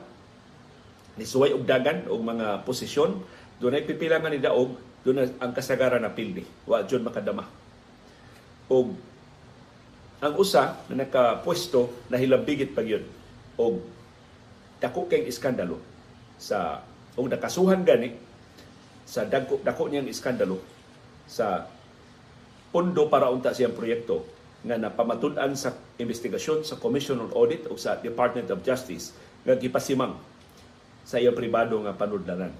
ni 1.19 1.27
suway 1.27 1.51
og 1.51 1.67
dagan 1.67 2.07
og 2.07 2.23
mga 2.23 2.63
posisyon, 2.63 3.19
dunay 3.59 3.83
pipila 3.83 4.23
nga 4.23 4.31
ni 4.31 4.39
daog, 4.39 4.79
doon 5.03 5.27
ang 5.35 5.51
kasagaran 5.51 5.99
na 5.99 6.15
pildi. 6.15 6.47
Wa 6.63 6.87
jud 6.87 7.03
makadama. 7.03 7.43
Og 8.71 8.95
ang 10.23 10.33
usa 10.39 10.79
na 10.87 11.03
nakapwesto 11.03 12.07
nahilabigit 12.07 12.71
pa 12.71 12.79
yun 12.79 13.03
og 13.59 13.83
dako 14.79 15.11
kay 15.11 15.27
iskandalo 15.27 15.83
sa 16.39 16.79
og 17.19 17.27
nakasuhan 17.27 17.83
gani 17.83 18.15
sa 19.03 19.27
dako 19.27 19.59
dako 19.59 19.91
niyang 19.91 20.07
iskandalo 20.07 20.63
sa 21.27 21.67
pondo 22.73 23.05
para 23.07 23.29
unta 23.29 23.53
siyang 23.53 23.75
proyekto 23.77 24.25
nga 24.63 24.79
napamatud-an 24.79 25.53
sa 25.59 25.75
investigasyon 25.99 26.63
sa 26.63 26.79
Commission 26.79 27.19
on 27.19 27.31
Audit 27.35 27.67
o 27.67 27.75
sa 27.75 27.99
Department 27.99 28.47
of 28.49 28.63
Justice 28.63 29.11
nga 29.43 29.59
gipasimang 29.59 30.15
sa 31.03 31.19
iyang 31.19 31.35
pribado 31.35 31.75
nga 31.83 31.91
panudlanan. 31.91 32.55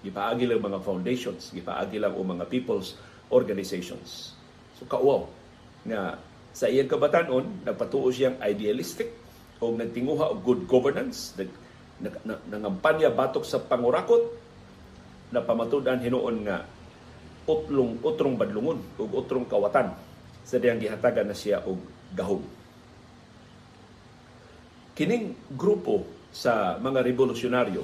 Gipaagi 0.00 0.48
lang 0.48 0.64
mga 0.64 0.80
foundations, 0.80 1.52
gipaagi 1.52 2.00
lang 2.00 2.16
o 2.16 2.24
mga 2.24 2.48
people's 2.48 2.96
organizations. 3.28 4.32
So 4.80 4.88
kauaw 4.88 5.28
nga 5.84 6.16
sa 6.56 6.66
iyang 6.72 6.88
kabatanon, 6.88 7.68
nagpatuo 7.68 8.08
siyang 8.08 8.40
idealistic 8.40 9.12
o 9.60 9.70
nagtinguha 9.76 10.32
og 10.32 10.40
good 10.40 10.64
governance, 10.64 11.36
nag, 11.36 11.52
nag, 12.00 12.16
nag, 12.24 12.40
nangampanya 12.48 13.12
batok 13.12 13.44
sa 13.44 13.60
pangurakot, 13.60 14.40
na 15.30 15.38
pamatudan 15.38 16.02
hinuon 16.02 16.42
nga 16.42 16.66
utlong 17.48 18.00
utrong 18.04 18.36
badlungon 18.36 18.80
ug 19.00 19.08
utrong 19.16 19.48
kawatan 19.48 19.94
sa 20.44 20.56
diyang 20.58 20.80
gihatagan 20.80 21.30
na 21.30 21.36
siya 21.36 21.62
og 21.64 21.78
gahom. 22.12 22.42
Kining 24.98 25.32
grupo 25.54 26.04
sa 26.30 26.76
mga 26.76 27.00
revolusyonaryo, 27.06 27.82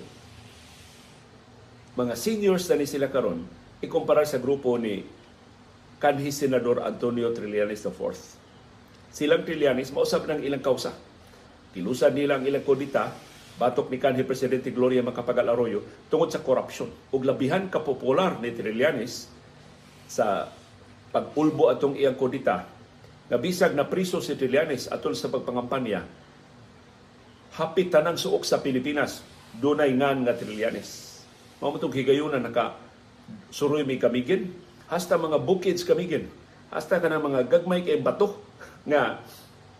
mga 1.96 2.14
seniors 2.18 2.68
na 2.68 2.76
ni 2.76 2.84
sila 2.84 3.08
karon, 3.08 3.40
ikumpara 3.80 4.26
sa 4.28 4.36
grupo 4.36 4.76
ni 4.76 5.00
kanhi 5.96 6.28
Senador 6.28 6.84
Antonio 6.84 7.32
Trillanes 7.32 7.80
IV. 7.80 8.12
Silang 9.16 9.48
Trillanes, 9.48 9.96
mausap 9.96 10.28
ng 10.28 10.44
ilang 10.44 10.60
kausa. 10.60 10.92
Kilusan 11.72 12.12
nila 12.12 12.36
ang 12.36 12.44
ilang 12.44 12.60
kodita, 12.60 13.16
batok 13.56 13.88
ni 13.88 13.96
kanhi 13.96 14.20
Presidente 14.28 14.68
Gloria 14.68 15.00
Macapagal 15.00 15.48
Arroyo, 15.48 15.80
tungod 16.12 16.28
sa 16.28 16.44
korupsyon. 16.44 16.92
Ug 17.16 17.24
labihan 17.24 17.64
ka 17.72 17.80
popular 17.80 18.36
ni 18.44 18.52
Trillanes 18.52 19.32
sa 20.06 20.50
pag-ulbo 21.10 21.70
atong 21.70 21.98
iyang 21.98 22.18
kodita, 22.18 22.66
nga 23.26 23.38
bisag 23.38 23.74
na 23.74 23.86
priso 23.86 24.22
si 24.22 24.38
Trillanes 24.38 24.86
atol 24.86 25.18
sa 25.18 25.30
pagpangampanya, 25.30 26.06
hapit 27.58 27.90
tanang 27.90 28.18
suok 28.18 28.46
sa 28.46 28.62
Pilipinas, 28.62 29.22
dunay 29.58 29.90
ngan 29.94 30.26
nga 30.26 30.34
Trillanes. 30.38 31.22
Mao 31.58 31.72
mo 31.72 31.80
higayunan 31.80 32.42
naka 32.42 32.76
suroy 33.50 33.82
may 33.82 33.98
kamigin, 33.98 34.52
hasta 34.86 35.18
mga 35.18 35.42
bukids 35.42 35.82
kamigin, 35.82 36.30
hasta 36.70 37.02
ka 37.02 37.10
mga 37.10 37.50
gagmay 37.50 37.82
kay 37.82 37.98
bato 37.98 38.38
nga 38.90 39.18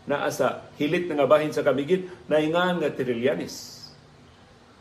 naa 0.07 0.31
sa 0.31 0.71
hilit 0.79 1.11
nga 1.11 1.27
bahin 1.27 1.51
sa 1.51 1.67
Kamigin 1.67 2.07
naingan 2.31 2.79
nga 2.79 2.95
Trillanes. 2.95 3.75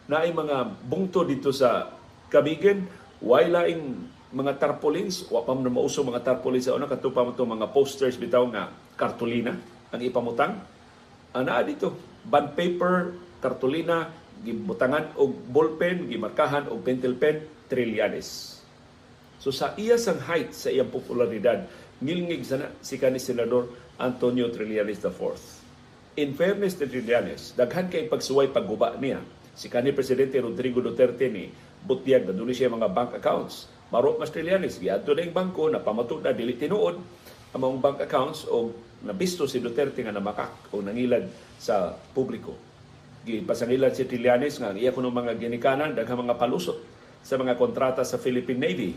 Naay 0.06 0.30
mga 0.30 0.86
bungto 0.86 1.26
dito 1.26 1.50
sa 1.50 1.90
Kamigin, 2.30 2.86
way 3.26 3.50
laing 3.50 4.06
mga 4.34 4.58
tarpaulins, 4.58 5.30
wa 5.30 5.46
pa 5.46 5.54
man 5.54 5.70
mauso 5.70 6.02
mga 6.02 6.26
tarpaulins 6.26 6.66
sa 6.66 6.74
una 6.74 6.90
katupa 6.90 7.22
mo 7.22 7.36
mga 7.36 7.70
posters 7.70 8.18
bitaw 8.18 8.48
nga 8.50 8.74
kartolina 8.98 9.54
ang 9.94 10.02
ipamutang. 10.02 10.58
Ana 11.36 11.62
dito, 11.62 11.94
bond 12.26 12.56
paper, 12.58 13.14
kartolina, 13.44 14.10
gibutangan 14.42 15.14
og 15.20 15.36
ballpen, 15.52 16.10
gimarkahan 16.10 16.72
og 16.72 16.82
pentel 16.82 17.14
pen, 17.20 17.44
Trillanes. 17.66 18.62
So 19.42 19.50
sa 19.50 19.74
iya 19.78 19.98
sang 19.98 20.22
height 20.22 20.54
sa 20.54 20.70
iyang 20.70 20.90
popularidad, 20.90 21.66
ngilngig 22.02 22.46
sana 22.46 22.70
si 22.82 22.98
kani 22.98 23.18
senador 23.18 23.70
Antonio 23.98 24.50
Trillanes 24.50 25.02
IV. 25.02 25.38
In 26.16 26.38
fairness 26.38 26.78
to 26.80 26.88
Trillanes, 26.88 27.58
daghan 27.58 27.92
kay 27.92 28.08
pagsuway 28.08 28.50
pagguba 28.50 28.96
niya. 28.96 29.22
Si 29.56 29.68
kani 29.68 29.92
Presidente 29.96 30.40
Rodrigo 30.40 30.80
Duterte 30.80 31.28
ni 31.28 31.50
butyag 31.86 32.28
na 32.28 32.34
siya 32.54 32.72
mga 32.72 32.90
bank 32.92 33.18
accounts. 33.18 33.70
Maro 33.94 34.18
mas 34.18 34.34
Trillanes, 34.34 34.82
giadto 34.82 35.14
na 35.14 35.22
yung 35.26 35.36
bangko 35.36 35.70
na 35.70 35.82
pamatud 35.82 36.26
na 36.26 36.34
dili 36.34 36.58
tinuod 36.58 36.98
mga 37.56 37.80
bank 37.80 37.98
accounts 38.04 38.44
o 38.52 38.72
nabisto 39.08 39.48
si 39.48 39.64
Duterte 39.64 40.04
nga 40.04 40.12
namakak 40.12 40.76
o 40.76 40.84
nangilad 40.84 41.24
sa 41.56 41.96
publiko. 42.12 42.52
Gipasangilan 43.24 43.96
si 43.96 44.06
Trillanes 44.06 44.60
nga 44.60 44.76
iya 44.76 44.92
kuno 44.92 45.10
mga 45.10 45.40
ginikanan 45.40 45.96
daghang 45.96 46.28
mga 46.28 46.36
palusot 46.38 46.78
sa 47.26 47.40
mga 47.40 47.58
kontrata 47.58 48.04
sa 48.06 48.20
Philippine 48.20 48.62
Navy. 48.62 48.92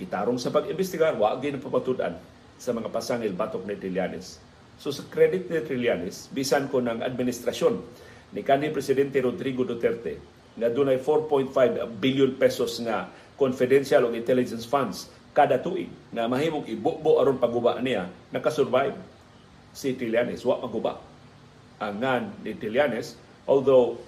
Gitarong 0.00 0.40
sa 0.40 0.50
pag-imbestigar, 0.50 1.14
wa 1.20 1.36
gyud 1.36 1.60
papatudan 1.60 2.16
sa 2.56 2.72
mga 2.72 2.88
pasangil 2.90 3.36
batok 3.36 3.68
ni 3.68 3.76
Trillanes. 3.76 4.40
So 4.80 4.90
sa 4.90 5.04
credit 5.06 5.52
ni 5.52 5.60
Trillanes, 5.62 6.32
bisan 6.32 6.66
ko 6.72 6.80
ng 6.80 7.04
administrasyon 7.04 7.74
ni 8.34 8.40
kanhi 8.40 8.72
Presidente 8.72 9.20
Rodrigo 9.20 9.62
Duterte 9.68 10.18
na 10.56 10.72
dunay 10.72 10.98
4.5 10.98 11.52
billion 12.00 12.32
pesos 12.34 12.80
nga 12.82 13.08
confidential 13.42 14.06
o 14.06 14.14
intelligence 14.14 14.62
funds 14.62 15.10
kada 15.34 15.58
tuig 15.58 15.90
na 16.14 16.30
mahimong 16.30 16.62
ibubo 16.70 17.18
aron 17.18 17.42
paguba 17.42 17.82
niya 17.82 18.06
nakasurvive 18.30 18.94
si 19.74 19.98
Trillanes 19.98 20.46
wa 20.46 20.62
maguba 20.62 21.02
ang 21.82 21.98
ngan 21.98 22.22
ni 22.46 22.54
Trillanes 22.54 23.18
although 23.50 23.98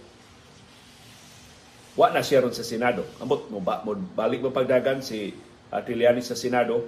wa 1.99 2.11
na 2.11 2.23
siya 2.23 2.43
sa 2.51 2.67
Senado. 2.67 3.07
Ambot 3.23 3.51
mo, 3.51 3.63
ba, 3.63 3.83
mo 3.83 3.95
balik 3.95 4.43
mo 4.43 4.51
pagdagan 4.55 5.03
si 5.03 5.35
uh, 5.71 5.81
Trillanes 5.83 6.31
sa 6.31 6.39
Senado 6.39 6.87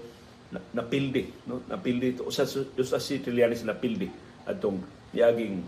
na, 0.54 0.62
napildi 0.78 1.50
no? 1.50 1.66
Napildi 1.66 2.22
to 2.22 2.30
usa 2.30 2.46
usa 2.46 2.98
si 3.02 3.18
Trillanes 3.18 3.66
napildi 3.66 4.06
adtong 4.46 4.78
yaging 5.10 5.62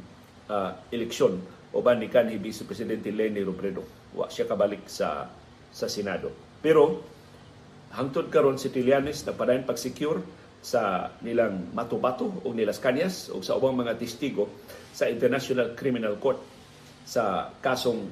uh, 0.46 0.70
eleksyon 0.94 1.42
uban 1.74 1.98
ni 1.98 2.06
kanhi 2.06 2.38
Vice 2.38 2.62
Presidente 2.62 3.10
Leni 3.10 3.42
Robredo. 3.42 3.82
Wa 4.14 4.30
siya 4.30 4.46
kabalik 4.46 4.86
sa 4.86 5.26
sa 5.72 5.86
Senado 5.90 6.47
pero 6.58 7.02
hangtod 7.94 8.28
karon 8.28 8.58
si 8.58 8.68
Trillanes 8.68 9.24
na 9.24 9.32
padayon 9.32 9.64
pag-secure 9.64 10.20
sa 10.58 11.14
nilang 11.22 11.70
matubato 11.70 12.42
o 12.42 12.50
nilas 12.50 12.82
kanyas 12.82 13.30
o 13.30 13.38
sa 13.40 13.54
ubang 13.54 13.78
mga 13.78 13.94
testigo 13.94 14.50
sa 14.90 15.06
International 15.06 15.72
Criminal 15.78 16.18
Court 16.18 16.42
sa 17.06 17.54
kasong 17.62 18.10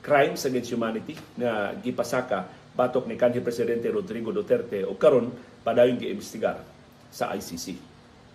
crimes 0.00 0.40
against 0.46 0.72
humanity 0.72 1.18
na 1.36 1.76
gipasaka 1.76 2.48
batok 2.72 3.10
ni 3.10 3.18
kanhi 3.18 3.42
presidente 3.44 3.90
Rodrigo 3.90 4.32
Duterte 4.32 4.86
o 4.86 4.96
karon 4.96 5.28
padayon 5.60 6.00
giimbestigar 6.00 6.62
sa 7.10 7.34
ICC. 7.34 7.76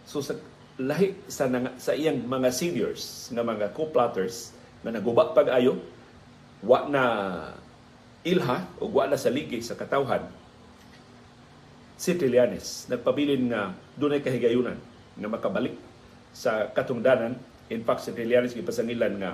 So 0.05 0.21
sa 0.21 0.37
lahi 0.75 1.15
sa 1.31 1.47
sa 1.79 1.95
iyang 1.95 2.27
mga 2.27 2.51
seniors 2.51 3.31
nga 3.31 3.41
mga 3.41 3.71
co-plotters 3.71 4.51
na 4.83 4.91
naguba 4.91 5.31
pag-ayo 5.31 5.79
wa 6.61 6.85
na 6.91 7.03
ilha 8.25 8.65
o 8.81 8.89
wa 8.89 9.05
na 9.05 9.15
sa 9.21 9.29
ligi 9.29 9.61
sa 9.61 9.77
katawhan 9.77 10.25
si 11.95 12.17
Trillanes 12.17 12.89
nagpabilin 12.91 13.53
nga 13.53 13.71
dunay 13.95 14.19
kahigayunan 14.19 14.75
nga 15.15 15.29
makabalik 15.31 15.77
sa 16.35 16.67
katungdanan 16.73 17.37
in 17.71 17.81
fact 17.85 18.03
si 18.03 18.11
Trillanes 18.11 18.57
gipasangilan 18.57 19.13
nga 19.21 19.31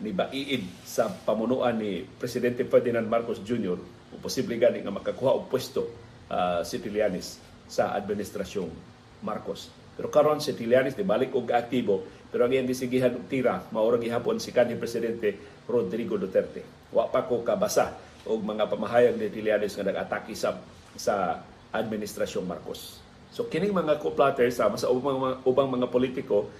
ni 0.00 0.14
baiid 0.14 0.64
sa 0.86 1.10
pamunuan 1.12 1.76
ni 1.76 2.04
Presidente 2.04 2.64
Ferdinand 2.64 3.04
Marcos 3.04 3.42
Jr. 3.44 3.76
o 4.12 4.14
posible 4.22 4.56
gani 4.56 4.80
nga 4.80 4.94
makakuha 4.94 5.36
og 5.36 5.52
pwesto 5.52 5.88
uh, 6.30 6.64
si 6.64 6.80
Trillanes 6.80 7.36
sa 7.68 7.92
administrasyong 7.94 8.72
Marcos. 9.20 9.68
Pero 9.96 10.08
karon 10.08 10.40
si 10.40 10.56
Trillanes 10.56 10.96
di 10.96 11.04
balik 11.04 11.36
og 11.36 11.52
aktibo 11.52 12.00
pero 12.30 12.46
ang 12.46 12.54
iyang 12.54 12.70
gisigihan 12.70 13.12
og 13.12 13.26
tira 13.26 13.60
maurang 13.74 14.00
gihapon 14.00 14.38
si 14.38 14.54
kanhi 14.54 14.78
presidente 14.78 15.36
Rodrigo 15.66 16.16
Duterte. 16.16 16.62
Wa 16.94 17.10
pa 17.10 17.26
ko 17.26 17.42
kabasa 17.44 18.09
og 18.28 18.38
mga 18.44 18.68
pamahayag 18.68 19.16
ni 19.16 19.32
Trillanes 19.32 19.76
nga 19.76 19.86
nag-atake 19.86 20.36
sa 20.36 20.60
sa 20.98 21.40
administrasyong 21.70 22.44
Marcos. 22.44 23.00
So 23.30 23.46
kining 23.46 23.72
mga 23.72 24.02
co-plotters 24.02 24.58
sama 24.58 24.74
sa 24.74 24.90
ubang 24.90 25.16
mga, 25.16 25.34
ubang 25.46 25.70
mga 25.70 25.86
politiko 25.86 26.50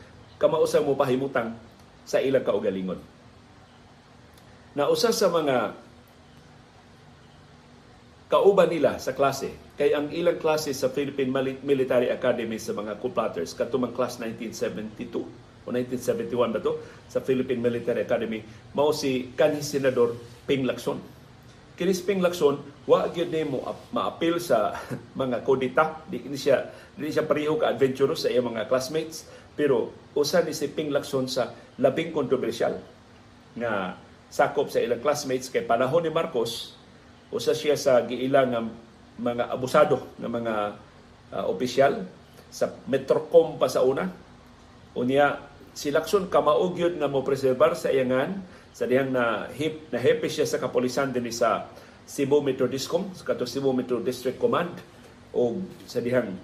kamausa 0.41 0.81
mo 0.81 0.97
pahimutang 0.97 1.53
sa 2.07 2.23
ilang 2.23 2.47
kaugalingon 2.47 2.97
na 4.73 4.87
usa 4.89 5.11
sa 5.11 5.29
mga 5.29 5.75
kauban 8.31 8.71
nila 8.71 8.97
sa 9.03 9.13
klase 9.13 9.51
kay 9.75 9.91
ang 9.93 10.09
ilang 10.15 10.39
klase 10.39 10.71
sa 10.71 10.89
Philippine 10.89 11.59
Military 11.61 12.09
Academy 12.09 12.57
sa 12.63 12.73
mga 12.73 13.03
co-plotters 13.03 13.53
katumang 13.59 13.91
class 13.91 14.23
1972 14.23 15.67
o 15.67 15.69
1971 15.69 16.55
ba 16.55 16.61
to 16.63 16.79
sa 17.11 17.19
Philippine 17.19 17.59
Military 17.59 18.07
Academy 18.07 18.41
mao 18.73 18.95
si 18.95 19.35
kanhi 19.35 19.61
senador 19.61 20.15
Ping 20.47 20.63
Lacson 20.63 21.20
kini 21.81 21.97
si 21.97 22.05
Ping 22.05 22.21
Lacson 22.21 22.61
wa 22.85 23.09
gyud 23.09 23.33
mo 23.49 23.65
maapil 23.89 24.37
sa 24.37 24.77
mga 25.21 25.41
kodita 25.49 26.05
di 26.13 26.21
siya 26.37 26.69
di 26.93 27.09
siya 27.09 27.25
pareho 27.25 27.57
ka 27.57 27.73
adventurous 27.73 28.21
sa 28.21 28.29
iyang 28.29 28.53
mga 28.53 28.69
classmates. 28.69 29.25
Pero 29.57 29.89
usa 30.13 30.45
ni 30.45 30.53
si 30.53 30.69
Ping 30.69 30.93
Lacson 30.93 31.25
sa 31.25 31.57
labing 31.81 32.13
kontrobersyal 32.13 32.77
nga 33.57 33.97
sakop 34.29 34.69
sa 34.69 34.85
ilang 34.85 35.01
classmates. 35.01 35.49
Kay 35.49 35.65
panahon 35.65 36.05
ni 36.05 36.13
Marcos 36.13 36.77
usa 37.33 37.57
siya 37.57 37.81
sa 37.81 38.05
giila 38.05 38.45
nga 38.45 38.61
mga 39.17 39.49
abusado 39.49 40.05
ng 40.21 40.29
mga 40.29 40.55
uh, 41.33 41.45
opisyal 41.49 42.05
sa 42.53 42.77
Metrocom 42.93 43.57
pa 43.57 43.73
sa 43.73 43.81
una. 43.89 44.13
Unya 44.93 45.41
si 45.73 45.89
Lacson 45.89 46.29
kamaog 46.29 46.77
yun 46.77 47.01
nga 47.01 47.09
mo 47.09 47.25
preserbar 47.25 47.73
sa 47.73 47.89
iyangan 47.89 48.60
sa 48.71 48.87
dihang 48.87 49.11
na 49.11 49.51
hip 49.51 49.91
na 49.91 49.99
happy 49.99 50.31
siya 50.31 50.47
sa 50.47 50.63
kapolisan 50.63 51.11
din 51.11 51.27
sa 51.35 51.67
Cebu 52.07 52.43
Metro 52.43 52.67
Discom 52.67 53.15
sa 53.15 53.23
kato 53.23 53.47
Cebu 53.47 53.71
Metro 53.75 54.03
District 54.03 54.39
Command 54.39 54.75
o 55.35 55.63
sa 55.87 56.03
dihang 56.03 56.35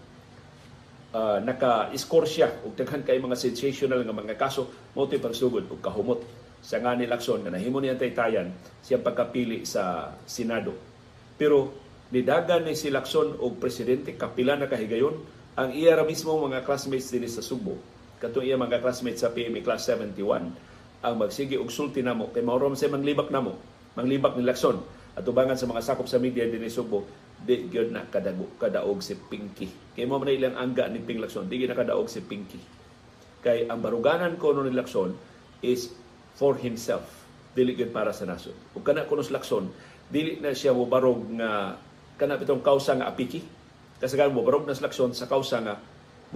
uh, 1.17 1.39
naka-score 1.43 2.29
siya 2.29 2.49
og 2.63 2.75
daghan 2.79 3.03
kay 3.03 3.19
mga 3.19 3.35
sensational 3.39 4.03
nga 4.03 4.15
mga 4.15 4.37
kaso 4.39 4.93
mo 4.95 5.07
pagsugod 5.07 5.67
og 5.71 5.81
kahumot 5.83 6.21
sa 6.63 6.83
nga 6.83 6.99
ni 6.99 7.07
Lacson 7.07 7.47
nga 7.47 7.53
nahimo 7.55 7.79
niya 7.79 7.99
taytayan 7.99 8.51
siyang 8.83 9.07
pagkapili 9.07 9.63
sa 9.63 10.15
Senado. 10.27 10.75
Pero 11.39 11.73
nidagan 12.11 12.67
ni 12.67 12.75
si 12.75 12.91
Lacson 12.91 13.39
og 13.39 13.63
presidente 13.63 14.15
kapila 14.19 14.59
na 14.59 14.67
kahigayon 14.67 15.15
ang 15.57 15.71
iya 15.73 15.99
mismo 16.03 16.37
mga 16.37 16.67
classmates 16.67 17.11
dinhi 17.11 17.31
sa 17.31 17.41
Subo. 17.41 17.79
Kato 18.19 18.43
iya 18.43 18.59
mga 18.59 18.83
classmates 18.83 19.23
sa 19.23 19.33
PME 19.33 19.63
Class 19.63 19.89
71 19.89 20.76
ang 21.05 21.15
magsige 21.21 21.61
og 21.61 21.69
sulti 21.69 22.01
namo. 22.01 22.33
Kay 22.33 22.41
mao 22.41 22.61
sa 22.73 22.89
manglibak 22.89 23.29
namo, 23.29 23.59
manglibak 23.99 24.39
ni 24.39 24.45
Lacson. 24.47 24.81
At 25.17 25.25
ubangan 25.25 25.57
sa 25.57 25.65
mga 25.65 25.81
sakop 25.81 26.09
sa 26.09 26.21
media 26.21 26.45
dinhi 26.45 26.69
Subo 26.69 27.09
di 27.41 27.69
gyud 27.73 27.93
na 27.93 28.05
kadago 28.05 28.57
kadaog 28.61 29.01
si 29.01 29.17
Pinky. 29.17 29.69
Kay 29.97 30.05
mo 30.05 30.21
man 30.21 30.29
ilang 30.29 30.57
angga 30.57 30.89
ni 30.93 31.01
Ping 31.01 31.21
Lacson, 31.21 31.49
di 31.49 31.65
na 31.65 31.77
kadaog 31.77 32.09
si 32.09 32.21
Pinky. 32.21 32.61
Kay 33.41 33.69
ang 33.69 33.81
baruganan 33.81 34.37
ko 34.37 34.53
ni 34.57 34.73
Lacson 34.73 35.17
is 35.65 35.93
for 36.37 36.57
himself. 36.61 37.05
Dili 37.57 37.73
gyud 37.73 37.93
para 37.93 38.13
sa 38.13 38.29
nasod 38.29 38.53
ug 38.77 38.85
kana 38.85 39.09
kunos 39.09 39.33
lakson 39.33 39.73
dili 40.13 40.37
na 40.45 40.53
siya 40.53 40.77
mobarog 40.77 41.25
nga 41.41 41.81
kana 42.21 42.37
bitong 42.37 42.61
kausa 42.61 42.93
nga 43.01 43.09
apiki. 43.09 43.41
Kasagaran 43.97 44.37
mo 44.37 44.45
barog 44.45 44.69
na 44.69 44.77
lakson 44.77 45.17
sa 45.17 45.25
kausa 45.25 45.65
nga 45.65 45.81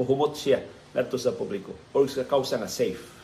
muhumot 0.00 0.32
siya 0.32 0.64
ngadto 0.96 1.20
sa 1.20 1.36
publiko. 1.36 1.76
Or 1.92 2.08
sa 2.08 2.24
kausa 2.24 2.56
nga 2.56 2.72
safe 2.72 3.19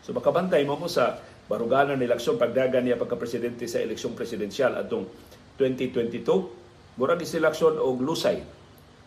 so 0.00 0.16
makabantay 0.16 0.64
mo 0.64 0.76
mo 0.76 0.88
sa 0.88 1.20
baruganan 1.50 1.98
ni 1.98 2.06
Lakson 2.06 2.38
pagdagan 2.38 2.86
niya 2.86 3.00
pagka-presidente 3.00 3.66
sa 3.66 3.82
eleksyong 3.82 4.14
presidensyal 4.14 4.78
atong 4.78 5.08
2022 5.58 6.24
murag 7.00 7.24
si 7.24 7.40
Lakson 7.40 7.80
og 7.80 8.00
lusay. 8.00 8.40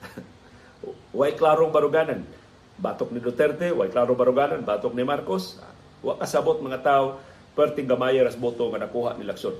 Way 1.18 1.38
klarong 1.38 1.70
baruganan. 1.70 2.26
Batok 2.74 3.14
ni 3.14 3.22
Duterte 3.22 3.70
way 3.70 3.88
klarong 3.94 4.18
baruganan. 4.18 4.66
Batok 4.66 4.98
ni 4.98 5.06
Marcos 5.06 5.62
Wa 6.04 6.20
kasabot 6.20 6.60
mga 6.60 6.84
tao. 6.84 7.24
Perting 7.54 7.88
gamay 7.88 8.18
ras 8.20 8.36
boto 8.36 8.68
nga 8.74 8.82
nakuha 8.82 9.16
ni 9.16 9.24
Lacson 9.24 9.54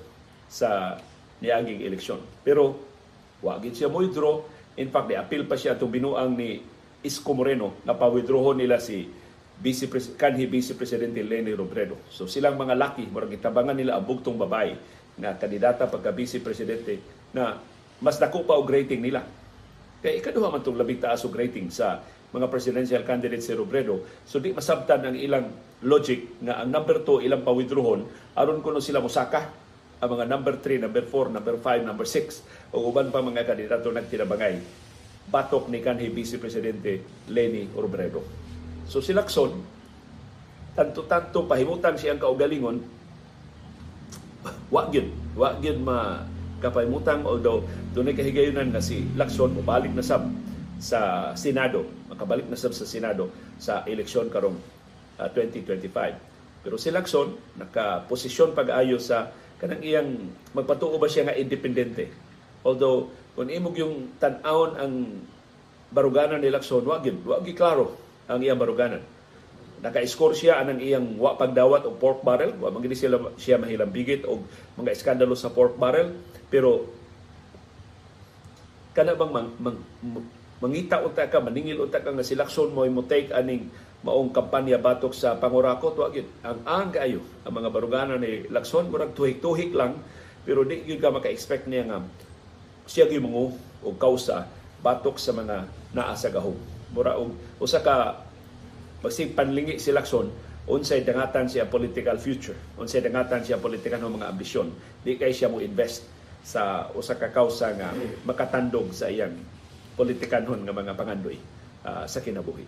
sa 0.50 0.98
niaging 1.40 1.86
eleksyon. 1.86 2.20
Pero 2.42 2.76
wa 3.40 3.56
gid 3.62 3.78
siya 3.78 3.88
mo 3.88 4.04
draw. 4.04 4.44
In 4.82 4.90
fact, 4.90 5.14
di 5.14 5.16
appeal 5.16 5.46
pa 5.46 5.54
siya 5.54 5.78
itong 5.78 5.94
binuang 5.94 6.34
ni 6.34 6.58
Isko 7.06 7.38
Moreno. 7.38 7.78
Na 7.86 7.94
pa-withdrawon 7.94 8.58
nila 8.58 8.82
si 8.82 9.06
Vice 9.64 9.88
kanhi 10.20 10.44
Vice 10.52 10.76
Presidente 10.76 11.24
Leni 11.24 11.56
Robredo. 11.56 11.96
So 12.12 12.28
silang 12.28 12.60
mga 12.60 12.76
laki, 12.76 13.08
murag 13.08 13.32
gitabangan 13.32 13.80
nila 13.80 13.96
ang 13.96 14.04
bugtong 14.04 14.36
babae 14.36 14.76
na 15.16 15.40
kandidata 15.40 15.88
pagka 15.88 16.12
Vice 16.12 16.44
Presidente 16.44 17.00
na 17.32 17.56
mas 18.04 18.20
dako 18.20 18.44
pa 18.44 18.60
og 18.60 18.68
rating 18.68 19.00
nila. 19.00 19.24
Kaya 20.04 20.20
ikaduha 20.20 20.52
man 20.52 20.60
itong 20.60 20.76
labing 20.76 21.00
taas 21.00 21.24
og 21.24 21.32
rating 21.32 21.72
sa 21.72 22.04
mga 22.36 22.52
presidential 22.52 23.08
candidates 23.08 23.48
si 23.48 23.56
Robredo. 23.56 24.04
So 24.28 24.44
di 24.44 24.52
masabtan 24.52 25.08
ang 25.08 25.16
ilang 25.16 25.48
logic 25.80 26.44
nga 26.44 26.60
ang 26.60 26.68
number 26.68 27.00
2 27.00 27.24
ilang 27.24 27.48
pa-withdrawon 27.48 28.04
aron 28.36 28.60
kuno 28.60 28.84
sila 28.84 29.00
mosaka 29.00 29.48
ang 30.04 30.10
mga 30.12 30.28
number 30.28 30.60
3, 30.60 30.84
number 30.84 31.08
4, 31.08 31.32
number 31.32 31.56
5, 31.56 31.88
number 31.88 32.04
6 32.04 32.76
o 32.76 32.84
uban 32.84 33.08
pa 33.16 33.24
mga 33.24 33.48
kandidato 33.48 33.88
nagtinabangay 33.88 34.60
batok 35.32 35.72
ni 35.72 35.80
kanhi 35.80 36.12
Vice 36.12 36.36
Presidente 36.36 37.00
Leni 37.32 37.72
Robredo. 37.72 38.43
So 38.88 39.00
si 39.00 39.16
Lacson, 39.16 39.64
tanto-tanto 40.74 41.46
pahimutan 41.46 41.96
siyang 41.96 42.20
kaugalingon, 42.20 42.82
wa 44.74 44.90
gyud, 44.90 45.08
wa 45.38 45.56
gyud 45.62 45.80
ma 45.80 46.26
kapahimutan 46.60 47.28
although 47.28 47.64
dunay 47.92 48.16
kahigayonan 48.16 48.72
na 48.72 48.80
si 48.80 49.04
Lacson 49.20 49.52
mobalik 49.52 49.92
na 49.92 50.04
sab 50.04 50.24
sa 50.80 51.32
Senado, 51.36 51.88
makabalik 52.12 52.48
na 52.48 52.60
sab 52.60 52.76
sa 52.76 52.84
Senado 52.84 53.32
sa 53.56 53.88
eleksyon 53.88 54.28
karong 54.28 54.58
uh, 55.20 55.30
2025. 55.32 55.92
Pero 56.64 56.76
si 56.80 56.90
Lacson 56.92 57.36
nakaposisyon 57.60 58.56
pag-ayo 58.56 59.00
sa 59.00 59.32
kanang 59.60 59.84
iyang 59.84 60.10
magpatuo 60.52 61.00
ba 61.00 61.08
siya 61.08 61.32
nga 61.32 61.36
independente. 61.40 62.12
Although 62.68 63.12
kung 63.36 63.48
imog 63.48 63.76
yung 63.80 64.16
tan-awon 64.20 64.72
ang 64.76 64.94
baruganan 65.94 66.44
ni 66.44 66.52
Lacson, 66.52 66.84
wa 66.84 67.00
gyud, 67.00 67.24
wa 67.24 67.40
gyud 67.40 67.56
klaro 67.56 67.88
ang 68.28 68.40
iyang 68.40 68.60
baruganan. 68.60 69.04
Naka-score 69.84 70.32
siya 70.32 70.64
anang 70.64 70.80
iyang 70.80 71.20
wa 71.20 71.36
pagdawat 71.36 71.84
og 71.84 72.00
pork 72.00 72.24
barrel, 72.24 72.56
wa 72.56 72.72
man 72.72 72.88
siya 72.88 73.20
siya 73.36 73.60
mahilambigit 73.60 74.24
og 74.24 74.48
mga 74.80 74.96
iskandalo 74.96 75.36
sa 75.36 75.52
pork 75.52 75.76
barrel, 75.76 76.16
pero 76.48 76.88
kana 78.96 79.18
bang 79.18 79.32
mang, 79.34 79.50
mang, 79.60 79.78
mangita 80.64 81.04
unta 81.04 81.28
ka 81.28 81.44
maningil 81.44 81.84
unta 81.84 82.00
ka 82.00 82.16
nga 82.16 82.24
si 82.24 82.40
Lacson 82.40 82.72
mo 82.72 82.88
mo 82.88 83.04
take 83.04 83.34
aning 83.36 83.68
maong 84.06 84.32
kampanya 84.32 84.80
batok 84.80 85.12
sa 85.12 85.36
pangurakot 85.36 85.98
wa 86.00 86.08
gyud 86.14 86.30
ang 86.46 86.60
ang 86.64 86.90
kaayo. 86.94 87.20
Ang 87.44 87.54
mga 87.60 87.70
baruganan 87.74 88.24
ni 88.24 88.48
Lacson 88.48 88.88
murag 88.88 89.12
tuhik-tuhik 89.12 89.76
lang 89.76 90.00
pero 90.48 90.64
di 90.64 90.80
gyud 90.88 91.04
ka 91.04 91.12
maka-expect 91.12 91.68
niya 91.68 91.84
nga 91.92 92.00
siya 92.88 93.12
gyud 93.12 93.28
mo 93.28 93.52
og 93.84 93.96
kausa 94.00 94.48
batok 94.80 95.20
sa 95.20 95.36
mga 95.36 95.68
naa 95.92 96.16
sa 96.16 96.32
gahom 96.32 96.73
mura 96.94 97.18
og 97.18 97.34
usa 97.60 97.82
ka 97.82 98.24
magsig 99.04 99.34
panlingi 99.34 99.82
si 99.82 99.92
Lacson 99.92 100.30
unsay 100.64 101.04
dangatan 101.04 101.50
siya 101.50 101.68
political 101.68 102.16
future 102.16 102.56
unsay 102.80 103.04
dangatan 103.04 103.44
siya 103.44 103.60
political 103.60 104.00
ng 104.00 104.22
mga 104.22 104.30
ambisyon 104.32 104.72
di 105.04 105.20
kay 105.20 105.36
siya 105.36 105.52
mo 105.52 105.60
invest 105.60 106.08
sa 106.44 106.92
usa 106.92 107.16
ka 107.16 107.32
kausa 107.32 107.72
nga 107.76 107.96
makatandog 108.28 108.92
sa 108.92 109.08
iyang 109.08 109.34
politikanhon 109.96 110.68
nga 110.68 110.76
mga 110.76 110.94
pangandoy 111.00 111.40
uh, 111.88 112.04
sa 112.04 112.20
kinabuhi. 112.20 112.68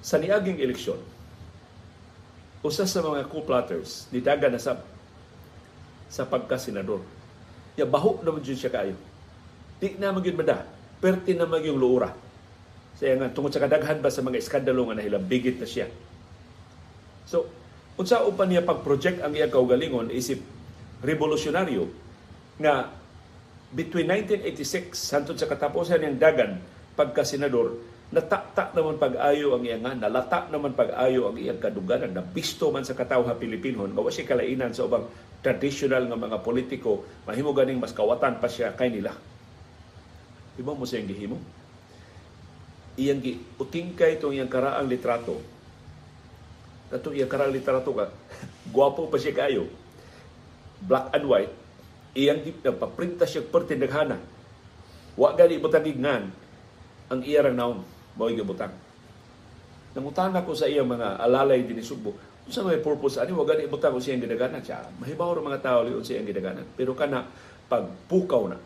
Sa 0.00 0.16
niaging 0.16 0.62
eleksyon, 0.62 0.98
usa 2.62 2.86
sa 2.86 3.02
mga 3.02 3.26
co-plotters 3.28 4.08
nidaga 4.14 4.48
na 4.48 4.62
sa 4.62 4.80
sa 6.06 6.22
pagka-senador. 6.24 7.02
Ya 7.76 7.84
baho 7.84 8.22
naman 8.22 8.40
dyan 8.40 8.56
siya 8.56 8.72
kayo. 8.72 8.96
Di 9.76 9.98
na 9.98 10.14
magyud 10.14 10.38
perti 11.00 11.36
na 11.36 11.48
yung 11.60 11.78
luura. 11.80 12.12
Saya 12.96 13.20
nga 13.20 13.28
tungod 13.28 13.52
sa 13.52 13.60
kadaghan 13.60 14.00
ba 14.00 14.08
sa 14.08 14.24
mga 14.24 14.40
iskandalo 14.40 14.88
nga 14.88 14.96
nahilambigit 14.96 15.60
na 15.60 15.68
siya. 15.68 15.86
So, 17.28 17.50
unsa 18.00 18.24
upan 18.24 18.48
niya 18.48 18.64
pag-project 18.64 19.20
ang 19.20 19.36
iyang 19.36 19.52
kaugalingon 19.52 20.12
isip 20.12 20.40
revolusyonaryo 21.04 21.88
nga 22.60 22.92
between 23.72 24.08
1986 24.08 24.96
hantod 25.12 25.36
sa 25.36 25.48
katapusan 25.48 26.00
ng 26.00 26.16
dagan 26.16 26.60
pagka 26.96 27.26
senador 27.26 27.76
natakta 28.14 28.70
naman 28.70 29.02
pag-ayo 29.02 29.58
ang 29.58 29.66
iyang 29.66 29.82
nalata 29.98 30.46
naman 30.48 30.72
pag-ayo 30.78 31.26
ang 31.26 31.36
iyang 31.36 31.58
kaduganan 31.58 32.14
na 32.14 32.22
bisto 32.22 32.70
man 32.70 32.86
sa 32.86 32.94
katawha 32.94 33.34
Pilipinon 33.34 33.90
nga 33.90 34.14
si 34.14 34.22
kalainan 34.22 34.70
sa 34.70 34.86
ubang 34.86 35.10
traditional 35.42 36.06
nga 36.06 36.14
mga 36.14 36.38
politiko 36.46 37.02
mahimo 37.26 37.50
ganing 37.50 37.82
mas 37.82 37.90
kawatan 37.90 38.38
pa 38.38 38.46
siya 38.46 38.78
kay 38.78 38.94
nila 38.94 39.10
Iba 40.56 40.72
mo 40.72 40.88
siyang 40.88 41.08
gihimo 41.08 41.38
iyang 42.96 43.20
gi 43.20 43.36
utingkay 43.60 44.16
itong 44.16 44.32
iyang 44.32 44.48
karaang 44.48 44.88
litrato 44.88 45.36
kato 46.88 47.12
iyang 47.12 47.28
karaang 47.28 47.52
litrato 47.52 47.92
ka 47.92 48.08
gwapo 48.72 49.12
pa 49.12 49.20
siya 49.20 49.36
kayo 49.36 49.68
black 50.80 51.12
and 51.12 51.28
white 51.28 51.52
iyang 52.16 52.40
nagpaprinta 52.40 53.28
siya 53.28 53.44
perti 53.44 53.76
naghana. 53.76 54.16
Wa 55.20 55.36
gali 55.36 55.60
butang 55.60 55.84
ignan 55.84 56.32
ang 57.12 57.20
iyang 57.20 57.52
naon 57.52 57.84
mao 58.16 58.32
gibutang. 58.32 58.72
Nangutan 59.92 60.32
ko 60.40 60.56
sa 60.56 60.64
iyang 60.64 60.88
mga 60.88 61.20
alalay 61.20 61.60
din 61.68 61.84
Subo. 61.84 62.16
Unsa 62.48 62.64
may 62.64 62.80
purpose 62.80 63.20
ani 63.20 63.36
wa 63.36 63.44
gani 63.44 63.68
butang 63.68 63.92
ko 63.92 64.00
siyang 64.00 64.24
gidaganan 64.24 64.64
siya. 64.64 64.88
Mahibaw 64.96 65.36
ra 65.36 65.40
mga 65.44 65.60
tao 65.60 65.84
liyon 65.84 66.00
siyang 66.00 66.24
gidaganan. 66.24 66.64
Pero 66.72 66.96
kana 66.96 67.28
pagpukaw 67.68 68.48
na 68.48 68.56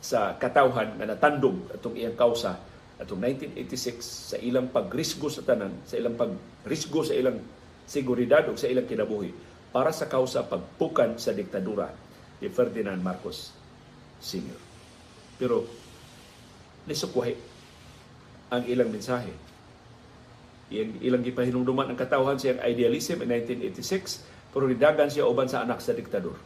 sa 0.00 0.34
katawhan 0.40 0.96
nga 0.96 1.04
natandog 1.04 1.68
atong 1.76 1.94
iyang 1.96 2.16
kausa 2.16 2.56
atong 3.00 3.20
1986 3.20 4.32
sa 4.32 4.36
ilang 4.40 4.68
pagrisgo 4.68 5.28
sa 5.28 5.44
tanan, 5.44 5.72
sa 5.84 5.96
ilang 6.00 6.16
pagrisgo 6.16 7.04
sa 7.04 7.16
ilang 7.16 7.40
seguridad 7.84 8.44
o 8.48 8.56
sa 8.56 8.68
ilang 8.68 8.88
kinabuhi 8.88 9.32
para 9.72 9.92
sa 9.92 10.08
kausa 10.08 10.44
pagpukan 10.44 11.16
sa 11.16 11.32
diktadura 11.32 11.92
ni 12.40 12.48
Ferdinand 12.48 13.00
Marcos 13.00 13.52
Sr. 14.20 14.58
Pero 15.40 15.64
nisukwahi 16.88 17.34
ang 18.50 18.64
ilang 18.66 18.90
mensahe. 18.92 19.32
Ilang, 20.70 20.92
ilang 21.02 21.22
gipahinumduman 21.24 21.88
ang 21.90 21.98
katawhan 21.98 22.38
siyang 22.38 22.60
idealism 22.62 23.20
in 23.24 23.32
1986 23.32 24.22
pero 24.50 24.66
nidagan 24.66 25.10
siya 25.10 25.26
uban 25.26 25.46
sa 25.46 25.62
anak 25.62 25.78
sa 25.78 25.94
diktador. 25.94 26.36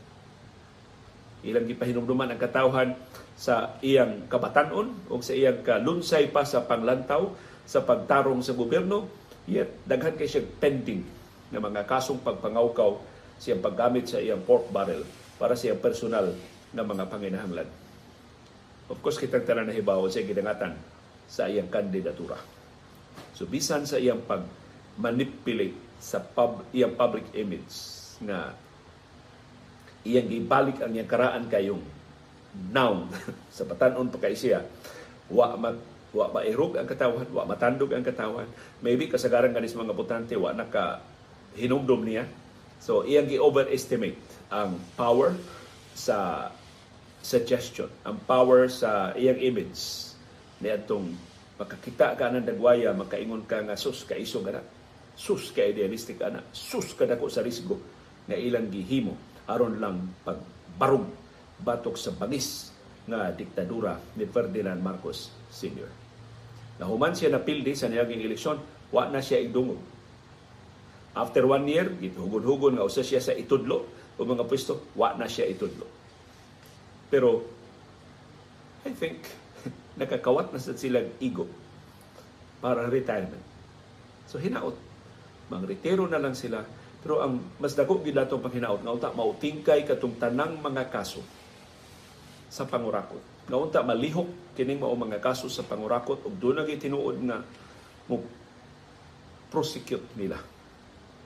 Ilang 1.45 1.69
gipahinumduman 1.69 2.33
ang 2.33 2.41
katawhan 2.41 2.97
sa 3.35 3.79
iyang 3.83 4.31
kabatanon 4.31 5.11
o 5.11 5.19
sa 5.19 5.35
iyang 5.35 5.67
kalunsay 5.67 6.31
pa 6.31 6.47
sa 6.47 6.63
panglantaw 6.63 7.35
sa 7.65 7.81
pagtarong 7.81 8.45
sa 8.45 8.53
gobyerno, 8.53 9.09
yet 9.49 9.83
daghan 9.89 10.15
kay 10.15 10.29
siya 10.29 10.45
pending 10.61 11.03
ng 11.51 11.61
mga 11.61 11.89
kasong 11.89 12.21
pagpangawkaw 12.21 13.01
siyang 13.41 13.65
paggamit 13.65 14.07
sa 14.07 14.21
iyang 14.21 14.45
pork 14.45 14.69
barrel 14.69 15.03
para 15.41 15.57
sa 15.59 15.73
personal 15.77 16.31
na 16.77 16.85
mga 16.85 17.05
panginahanglan. 17.09 17.69
Of 18.93 19.01
course, 19.01 19.17
kitang 19.17 19.49
tanan 19.49 19.73
na 19.73 19.75
hibaw 19.75 20.05
sa 20.13 20.21
gidangatan 20.21 20.77
sa 21.25 21.49
iyang 21.49 21.73
kandidatura. 21.73 22.37
So, 23.33 23.49
bisan 23.49 23.89
sa 23.89 23.97
iyang 23.97 24.21
pag-manipulate 24.29 25.97
sa 25.97 26.21
pub, 26.21 26.69
iyang 26.77 26.93
public 26.93 27.33
image 27.33 27.73
na 28.21 28.53
iyang 30.05 30.29
gibalik 30.29 30.85
ang 30.85 30.93
iyang 30.93 31.09
karaan 31.09 31.49
kayong 31.49 31.81
noun 32.55 33.11
sa 33.57 33.67
patanon 33.67 34.11
pa 34.11 34.19
kay 34.23 34.35
siya 34.39 34.63
wa 35.31 35.57
mag 35.59 35.79
wa 36.15 36.31
mairog 36.31 36.79
ang 36.79 36.87
katawan, 36.87 37.27
wa 37.35 37.43
matandog 37.43 37.91
ang 37.91 38.07
katawan. 38.07 38.47
Maybe 38.79 39.11
kasagaran 39.11 39.51
kanis 39.51 39.75
mga 39.75 39.91
botante 39.99 40.39
wa 40.39 40.55
naka 40.55 41.03
hinumdom 41.59 42.07
niya. 42.07 42.31
So 42.79 43.03
iyang 43.03 43.27
gi-overestimate 43.27 44.47
ang 44.55 44.79
power 44.95 45.35
sa 45.99 46.49
suggestion, 47.19 47.91
ang 48.07 48.23
power 48.31 48.71
sa 48.71 49.11
iyang 49.19 49.43
image 49.43 50.15
ni 50.63 50.71
atong 50.71 51.19
makakita 51.59 52.15
ka 52.15 52.31
ng 52.31 52.47
dagwaya, 52.47 52.95
makaingon 52.95 53.43
ka 53.43 53.67
nga 53.67 53.75
sus 53.75 54.07
ka 54.07 54.15
iso 54.15 54.39
gana. 54.39 54.63
Sus 55.19 55.51
ka 55.51 55.67
idealistic 55.67 56.23
ana. 56.23 56.47
Sus 56.55 56.95
ka 56.95 57.11
dako 57.11 57.27
sa 57.27 57.43
risgo 57.43 57.79
nga 58.31 58.39
ilang 58.39 58.71
gihimo 58.71 59.19
aron 59.51 59.83
lang 59.83 59.99
pagbarog 60.23 61.24
batok 61.63 61.95
sa 61.95 62.11
bangis 62.11 62.75
nga 63.05 63.29
diktadura 63.31 64.01
ni 64.17 64.25
Ferdinand 64.25 64.81
Marcos 64.81 65.29
Sr. 65.53 65.91
Nahuman 66.81 67.15
siya 67.15 67.31
napildi 67.31 67.77
sa 67.77 67.87
niyaging 67.87 68.25
eleksyon, 68.25 68.59
wa 68.91 69.07
na 69.07 69.23
siya 69.23 69.45
igdungog. 69.45 69.79
After 71.15 71.47
one 71.47 71.71
year, 71.71 71.87
gituhugod-hugod 71.87 72.75
nga 72.75 72.87
usa 72.87 73.07
siya 73.07 73.23
sa 73.23 73.37
itudlo, 73.37 73.87
o 74.19 74.21
mga 74.27 74.43
pwesto, 74.51 74.91
wa 74.99 75.15
na 75.15 75.31
siya 75.31 75.47
itudlo. 75.47 75.87
Pero, 77.07 77.47
I 78.83 78.91
think, 78.91 79.23
nakakawat 80.01 80.51
na 80.51 80.59
sa 80.59 80.75
silang 80.75 81.15
ego 81.23 81.47
para 82.59 82.91
retirement. 82.91 83.45
So, 84.27 84.43
hinaot. 84.43 84.75
Mang-retiro 85.53 86.11
na 86.11 86.19
lang 86.19 86.35
sila. 86.35 86.67
Pero 87.05 87.21
ang 87.21 87.37
mas 87.61 87.77
dako 87.77 88.01
gid 88.01 88.17
atong 88.17 88.41
panghinaot 88.41 88.81
nga 88.81 88.97
uta 88.97 89.13
mautingkay 89.13 89.85
katong 89.85 90.17
tanang 90.17 90.57
mga 90.57 90.89
kaso 90.89 91.21
sa 92.55 92.63
pangurakot. 92.63 93.51
Nga 93.51 93.57
unta 93.59 93.81
malihok 93.83 94.55
kining 94.55 94.79
mao 94.79 94.95
mga 94.95 95.19
kaso 95.19 95.51
sa 95.51 95.67
pangurakot 95.67 96.23
ug 96.23 96.35
doon 96.39 96.63
na 96.63 96.71
tinuod 96.71 97.19
nga 97.27 97.43
mo 98.07 98.23
prosecute 99.51 100.07
nila. 100.15 100.39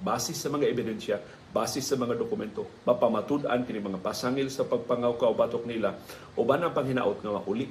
Base 0.01 0.33
sa 0.33 0.49
mga 0.49 0.73
ebidensya, 0.73 1.21
base 1.53 1.85
sa 1.85 2.01
mga 2.01 2.17
dokumento, 2.17 2.65
mapamatud-an 2.89 3.67
kini 3.69 3.83
mga 3.83 4.01
pasangil 4.01 4.49
sa 4.49 4.65
pagpangaw 4.65 5.21
batok 5.37 5.69
nila 5.69 6.01
uban 6.33 6.65
ang 6.65 6.73
panghinaot 6.73 7.21
nga 7.21 7.35
mauli 7.35 7.69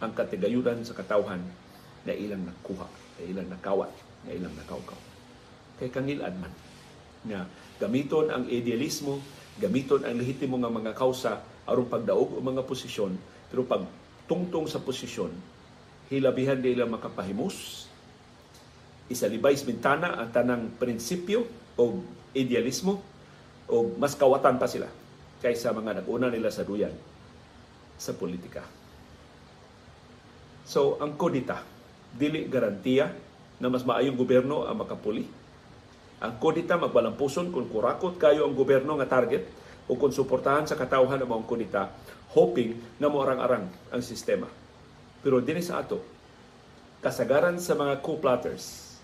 ang 0.00 0.12
katigayudan 0.16 0.80
sa 0.82 0.96
katawhan 0.96 1.44
na 2.02 2.12
ilang 2.16 2.42
nakuha, 2.42 2.88
na 2.88 3.22
ilang 3.22 3.48
nakawat, 3.52 3.92
na 4.26 4.30
ilang 4.32 4.54
nakawkaw. 4.56 4.98
Kay 5.76 5.92
kangilad 5.92 6.34
man 6.40 6.52
nga 7.22 7.46
gamiton 7.78 8.32
ang 8.32 8.48
idealismo, 8.48 9.20
gamiton 9.60 10.02
ang 10.08 10.16
lehitimo 10.18 10.56
nga 10.58 10.72
mga 10.72 10.92
kausa 10.96 11.51
aron 11.66 11.86
pagdaog 11.86 12.36
o 12.36 12.38
mga 12.42 12.66
posisyon, 12.66 13.14
pero 13.48 13.62
pag 13.66 13.86
tungtong 14.26 14.66
sa 14.66 14.82
posisyon, 14.82 15.30
hilabihan 16.10 16.58
nila 16.58 16.88
makapahimus, 16.88 17.88
isalibay 19.08 19.56
bintana 19.62 20.18
ang 20.18 20.30
tanang 20.32 20.64
prinsipyo 20.76 21.46
o 21.76 22.00
idealismo 22.32 23.00
o 23.68 23.92
mas 23.96 24.16
kawatan 24.16 24.56
pa 24.56 24.68
sila 24.68 24.88
kaysa 25.44 25.74
mga 25.74 26.02
naguna 26.02 26.32
nila 26.32 26.48
sa 26.48 26.64
duyan 26.64 26.92
sa 27.98 28.14
politika. 28.16 28.64
So, 30.62 30.96
ang 31.02 31.18
kodita, 31.18 31.62
dili 32.14 32.46
garantiya 32.46 33.10
na 33.58 33.68
mas 33.70 33.82
maayong 33.86 34.18
gobyerno 34.18 34.64
ang 34.66 34.78
makapuli. 34.78 35.26
Ang 36.22 36.38
kodita 36.38 36.78
magbalampuson 36.78 37.50
kung 37.50 37.66
kurakot 37.66 38.14
kayo 38.18 38.46
ang 38.46 38.54
gobyerno 38.54 38.94
nga 38.98 39.10
target 39.18 39.42
o 39.86 39.98
kung 39.98 40.14
suportahan 40.14 40.66
sa 40.68 40.78
katawhan 40.78 41.18
ang 41.18 41.30
mga 41.30 41.48
kodita, 41.48 41.82
hoping 42.32 42.78
na 42.96 43.10
moarang-arang 43.10 43.66
ang 43.90 44.02
sistema. 44.02 44.48
Pero 45.22 45.38
din 45.42 45.62
sa 45.62 45.82
ato, 45.82 46.02
kasagaran 47.02 47.58
sa 47.58 47.74
mga 47.74 47.98
co-plotters, 48.00 48.96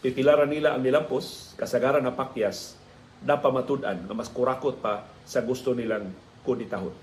pipilaran 0.00 0.50
nila 0.50 0.74
ang 0.74 0.82
nilampos, 0.82 1.54
kasagaran 1.58 2.02
na 2.02 2.14
pakyas, 2.14 2.78
na 3.18 3.34
pamatudan 3.34 3.98
na 4.06 4.14
mas 4.14 4.30
kurakot 4.30 4.78
pa 4.78 5.02
sa 5.26 5.42
gusto 5.42 5.74
nilang 5.74 6.14
koditahon. 6.46 6.94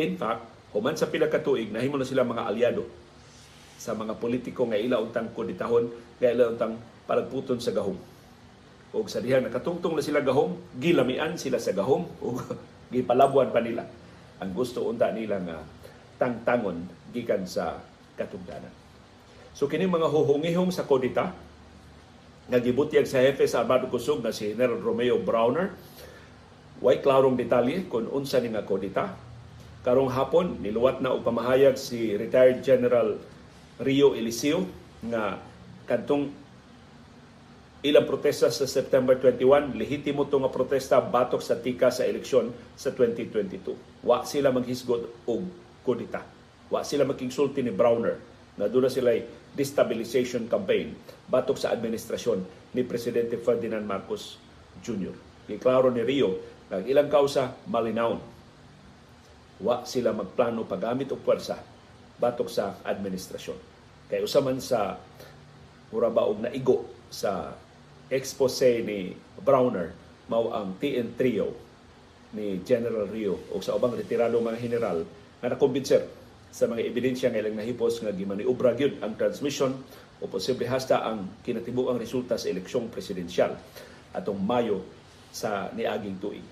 In 0.00 0.16
fact, 0.16 0.48
human 0.72 0.96
sa 0.96 1.08
pila 1.12 1.28
ka 1.28 1.44
tuig, 1.44 1.68
nahimo 1.68 2.00
na 2.00 2.08
sila 2.08 2.24
mga 2.24 2.48
aliado 2.48 2.88
sa 3.76 3.92
mga 3.92 4.16
politiko 4.16 4.64
nga 4.64 4.80
ila 4.80 4.96
untang 5.04 5.28
koditahon, 5.36 5.92
nga 6.16 6.32
ila 6.32 6.56
untang 6.56 6.80
palagputon 7.04 7.60
sa 7.60 7.76
gahom. 7.76 8.00
O 8.94 9.02
sa 9.10 9.18
diha 9.18 9.42
nakatungtong 9.42 9.98
na 9.98 10.02
sila 10.06 10.22
gahom, 10.22 10.54
gilamian 10.78 11.34
sila 11.34 11.58
sa 11.58 11.74
gahom 11.74 12.06
o 12.22 12.38
gipalabuan 12.94 13.50
pa 13.50 13.58
nila 13.58 13.82
ang 14.38 14.50
gusto 14.54 14.86
unta 14.86 15.10
nila 15.10 15.42
nga 15.42 15.58
tangtangon 16.18 16.86
gikan 17.10 17.42
sa 17.46 17.78
katungdanan. 18.14 18.70
So 19.54 19.70
kini 19.70 19.86
mga 19.86 20.10
huhungihong 20.10 20.74
sa 20.74 20.86
kodita 20.86 21.34
nga 22.44 22.58
gibutyag 22.60 23.06
sa 23.08 23.22
hepe 23.22 23.46
sa 23.46 23.62
Armado 23.62 23.88
Kusog 23.88 24.20
na 24.20 24.34
si 24.34 24.52
General 24.52 24.78
Romeo 24.78 25.18
Browner. 25.22 25.72
Way 26.82 27.00
klarong 27.00 27.38
detalye 27.38 27.86
kung 27.86 28.10
unsa 28.10 28.42
ni 28.42 28.50
nga 28.50 28.66
kodita. 28.66 29.14
Karong 29.86 30.10
hapon 30.10 30.58
niluwat 30.60 31.00
na 31.00 31.14
og 31.14 31.22
pamahayag 31.22 31.78
si 31.78 32.12
retired 32.18 32.60
General 32.60 33.16
Rio 33.80 34.12
Eliseo 34.12 34.66
nga 35.06 35.38
kadtong 35.88 36.32
ilang 37.84 38.08
protesta 38.08 38.48
sa 38.48 38.64
September 38.64 39.12
21, 39.20 39.76
lehitimo 39.76 40.24
to 40.24 40.40
nga 40.40 40.48
protesta 40.48 41.04
batok 41.04 41.44
sa 41.44 41.60
tika 41.60 41.92
sa 41.92 42.08
eleksyon 42.08 42.48
sa 42.72 42.96
2022. 42.96 44.00
Wa 44.00 44.24
sila 44.24 44.48
maghisgod 44.48 45.28
og 45.28 45.44
kodita. 45.84 46.24
Wa 46.72 46.80
sila 46.80 47.04
makigsulti 47.04 47.60
ni 47.60 47.68
Browner 47.68 48.16
na 48.56 48.72
doon 48.72 48.88
sila 48.88 49.12
destabilization 49.52 50.48
campaign 50.48 50.96
batok 51.28 51.60
sa 51.60 51.76
administrasyon 51.76 52.72
ni 52.72 52.88
Presidente 52.88 53.36
Ferdinand 53.36 53.84
Marcos 53.84 54.40
Jr. 54.80 55.12
Giklaro 55.44 55.92
ni 55.92 56.00
Rio 56.00 56.40
na 56.72 56.80
ilang 56.80 57.12
kausa 57.12 57.52
malinaw. 57.68 58.16
Wa 59.60 59.84
sila 59.84 60.16
magplano 60.16 60.64
paggamit 60.64 61.12
og 61.12 61.20
pwersa 61.20 61.60
batok 62.16 62.48
sa 62.48 62.80
administrasyon. 62.80 63.60
Kay 64.08 64.24
usaman 64.24 64.56
sa 64.56 64.96
mura 65.92 66.08
ba 66.08 66.24
og 66.24 66.40
naigo 66.40 66.88
sa 67.12 67.52
expose 68.14 68.80
ni 68.86 69.10
Browner 69.42 69.90
mao 70.30 70.54
ang 70.54 70.78
TN 70.78 71.18
trio 71.18 71.50
ni 72.34 72.62
General 72.62 73.04
Rio 73.10 73.50
o 73.50 73.60
sa 73.60 73.74
ubang 73.74 73.94
retirado 73.94 74.38
mga 74.38 74.62
general 74.62 75.02
na 75.42 75.52
nakumbinser 75.52 76.06
sa 76.54 76.70
mga 76.70 76.86
ebidensya 76.86 77.28
nga 77.34 77.42
ilang 77.42 77.58
nahipos 77.58 77.98
nga 77.98 78.14
gimaniobra 78.14 78.78
gyud 78.78 79.02
ang 79.02 79.18
transmission 79.18 79.74
o 80.22 80.30
posible 80.30 80.64
hasta 80.70 81.02
ang 81.02 81.42
kinatibuang 81.42 81.98
resulta 81.98 82.38
sa 82.38 82.46
eleksyong 82.46 82.88
presidensyal 82.88 83.58
atong 84.14 84.38
Mayo 84.38 84.86
sa 85.34 85.74
niaging 85.74 86.22
tuig. 86.22 86.46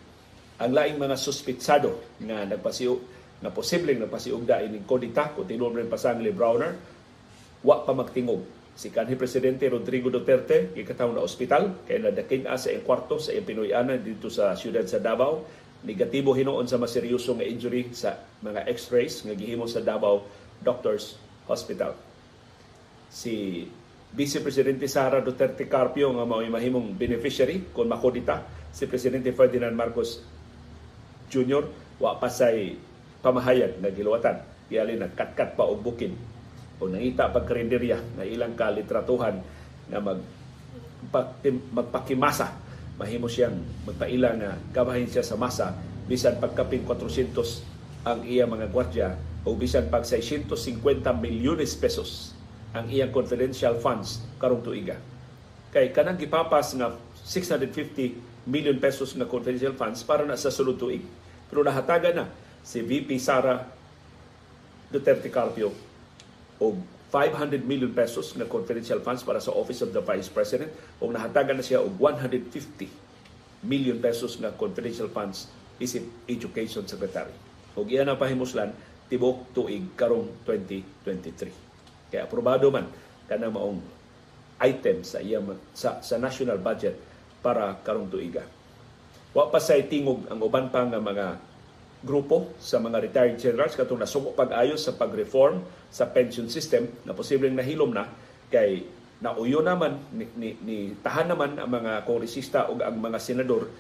Ang 0.59 0.75
laing 0.75 0.99
mga 0.99 1.15
suspitsado 1.15 2.19
nga 2.19 2.43
nagpasiyo 2.43 2.99
nga 3.43 3.51
posibleng 3.51 3.99
nagpasiugda 4.03 4.63
ining 4.67 4.87
kodita 4.87 5.35
kung 5.35 5.47
rin 5.51 5.91
pasang 5.91 6.23
Browner 6.31 6.79
wa 7.63 7.83
pa 7.83 7.95
magtingog 7.95 8.62
si 8.73 8.89
kanhi 8.89 9.21
presidente 9.21 9.69
Rodrigo 9.69 10.09
Duterte 10.09 10.73
gikataw 10.73 11.13
na 11.13 11.21
ospital 11.21 11.85
kay 11.85 12.01
nadakin 12.01 12.49
sa 12.57 12.73
iyang 12.73 12.85
kwarto 12.89 13.21
sa 13.21 13.37
iyang 13.37 13.45
Pinoy-ana 13.45 14.01
dito 14.01 14.33
sa 14.33 14.57
siyudad 14.57 14.89
sa 14.89 14.97
Davao. 14.97 15.45
Negatibo 15.83 16.31
hinuon 16.31 16.71
sa 16.71 16.79
maseryoso 16.79 17.35
nga 17.35 17.43
injury 17.43 17.91
sa 17.91 18.15
mga 18.41 18.71
x-rays 18.71 19.27
nga 19.27 19.35
gihimo 19.35 19.67
sa 19.67 19.83
Davao 19.83 20.23
Doctors 20.63 21.19
Hospital. 21.51 21.99
Si 23.11 23.67
Vice 24.15 24.39
Presidente 24.41 24.87
Sara 24.87 25.19
Duterte 25.19 25.67
Carpio 25.67 26.15
nga 26.15 26.23
mao 26.23 26.39
mahimong 26.39 26.95
beneficiary. 26.95 27.75
Kung 27.75 27.91
makodita 27.91 28.47
si 28.71 28.87
Presidente 28.87 29.35
Ferdinand 29.35 29.75
Marcos 29.75 30.23
Jr. 31.29 31.67
wa 31.99 32.15
pa 32.17 32.31
say 32.31 32.79
pamahayag 33.21 33.83
nga 33.83 33.91
giluwatan. 33.91 34.37
Iyali 34.71 34.97
nagkatkat 34.97 35.59
pa 35.59 35.67
og 35.67 35.83
bukin 35.83 36.32
o 36.83 36.91
nangita 36.91 37.31
pag 37.31 37.47
karinderya 37.47 38.03
na 38.19 38.27
ilang 38.27 38.59
kalitratuhan 38.59 39.39
na 39.87 40.03
mag 40.03 40.19
magpakimasa 41.71 42.59
mahimo 42.99 43.31
siyang 43.31 43.55
magpaila 43.87 44.31
nga 44.39 44.51
gabahin 44.75 45.07
siya 45.07 45.23
sa 45.23 45.39
masa 45.39 45.79
bisan 46.11 46.43
pagkaping 46.43 46.83
400 46.83 47.39
ang 48.03 48.27
iya 48.27 48.51
mga 48.51 48.67
gwardya 48.75 49.15
o 49.47 49.55
bisan 49.55 49.87
pag 49.87 50.03
650 50.03 50.51
milyones 51.23 51.79
pesos 51.79 52.35
ang 52.75 52.91
iyang 52.91 53.13
confidential 53.13 53.77
funds 53.79 54.25
karong 54.41 54.65
tuiga. 54.65 54.97
Kay 55.71 55.93
kanang 55.93 56.17
gipapas 56.17 56.73
nga 56.73 56.97
650 57.23 58.49
million 58.49 58.77
pesos 58.81 59.13
nga 59.15 59.29
confidential 59.29 59.77
funds 59.77 60.03
para 60.03 60.25
na 60.25 60.41
sa 60.41 60.49
sulod 60.49 60.81
tuig. 60.81 61.05
Pero 61.53 61.61
nahatagan 61.63 62.17
na 62.17 62.27
si 62.65 62.81
VP 62.81 63.21
Sara 63.21 63.61
Duterte 64.89 65.29
Carpio 65.29 65.92
og 66.63 66.79
500 67.11 67.67
million 67.69 67.93
pesos 67.93 68.33
na 68.39 68.49
confidential 68.49 69.03
funds 69.03 69.21
para 69.21 69.43
sa 69.43 69.53
Office 69.53 69.85
of 69.85 69.91
the 69.93 70.01
Vice 70.01 70.31
President 70.33 70.71
o 71.03 71.11
nahatagan 71.11 71.61
na 71.61 71.65
siya 71.67 71.83
og 71.83 71.99
150 72.01 72.89
million 73.67 73.99
pesos 74.01 74.39
na 74.41 74.55
confidential 74.55 75.11
funds 75.11 75.51
isip 75.77 76.07
Education 76.31 76.87
Secretary. 76.87 77.35
O 77.75 77.85
iyan 77.85 78.09
ang 78.09 78.17
pahimuslan 78.17 78.73
tibok 79.13 79.53
tuig 79.53 79.93
karong 79.93 80.41
2023. 80.49 82.09
Kaya 82.09 82.25
aprobado 82.25 82.73
man 82.73 82.89
kana 83.29 83.53
maong 83.53 83.83
item 84.63 85.05
sa 85.05 85.21
iya 85.21 85.43
sa, 85.77 86.01
sa 86.01 86.17
national 86.17 86.57
budget 86.63 86.97
para 87.45 87.77
karong 87.85 88.09
tuiga. 88.09 88.47
Wa 89.37 89.53
pa 89.53 89.61
say 89.61 89.85
tingog 89.85 90.25
ang 90.33 90.41
uban 90.41 90.73
pa 90.73 90.87
nga 90.89 90.97
mga 90.97 91.27
grupo 92.03 92.51
sa 92.59 92.83
mga 92.83 92.99
retired 92.99 93.39
generals 93.39 93.79
katong 93.79 94.03
nasuko 94.03 94.35
pag-ayos 94.35 94.83
sa 94.83 94.99
pag-reform 94.99 95.63
sa 95.87 96.11
pension 96.11 96.51
system 96.51 96.91
na 97.07 97.15
posibleng 97.15 97.55
nahilom 97.55 97.95
na 97.95 98.11
kay 98.51 98.83
nauyo 99.23 99.63
naman 99.63 100.03
ni, 100.11 100.27
ni, 100.35 100.49
ni 100.67 100.77
tahan 100.99 101.31
naman 101.31 101.55
ang 101.55 101.71
mga 101.71 102.03
kongresista 102.03 102.67
o 102.67 102.75
ang 102.83 102.99
mga 102.99 103.19
senador 103.23 103.71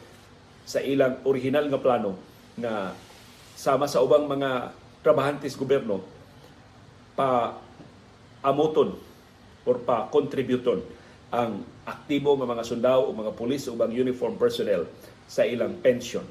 sa 0.62 0.78
ilang 0.78 1.18
original 1.26 1.66
nga 1.66 1.82
plano 1.82 2.14
na 2.54 2.94
sama 3.58 3.90
sa 3.90 3.98
ubang 4.06 4.30
mga 4.30 4.70
trabahantes 5.02 5.58
gobyerno 5.58 5.98
pa 7.18 7.58
amoton 8.46 8.94
or 9.66 9.76
pa 9.82 10.06
kontributon 10.14 10.78
ang 11.34 11.66
aktibo 11.82 12.38
nga 12.38 12.46
mga 12.46 12.62
sundao 12.62 13.10
o 13.10 13.10
mga 13.10 13.34
pulis 13.34 13.66
o 13.66 13.74
ubang 13.74 13.90
uniform 13.90 14.38
personnel 14.38 14.86
sa 15.26 15.42
ilang 15.42 15.74
pension 15.82 16.22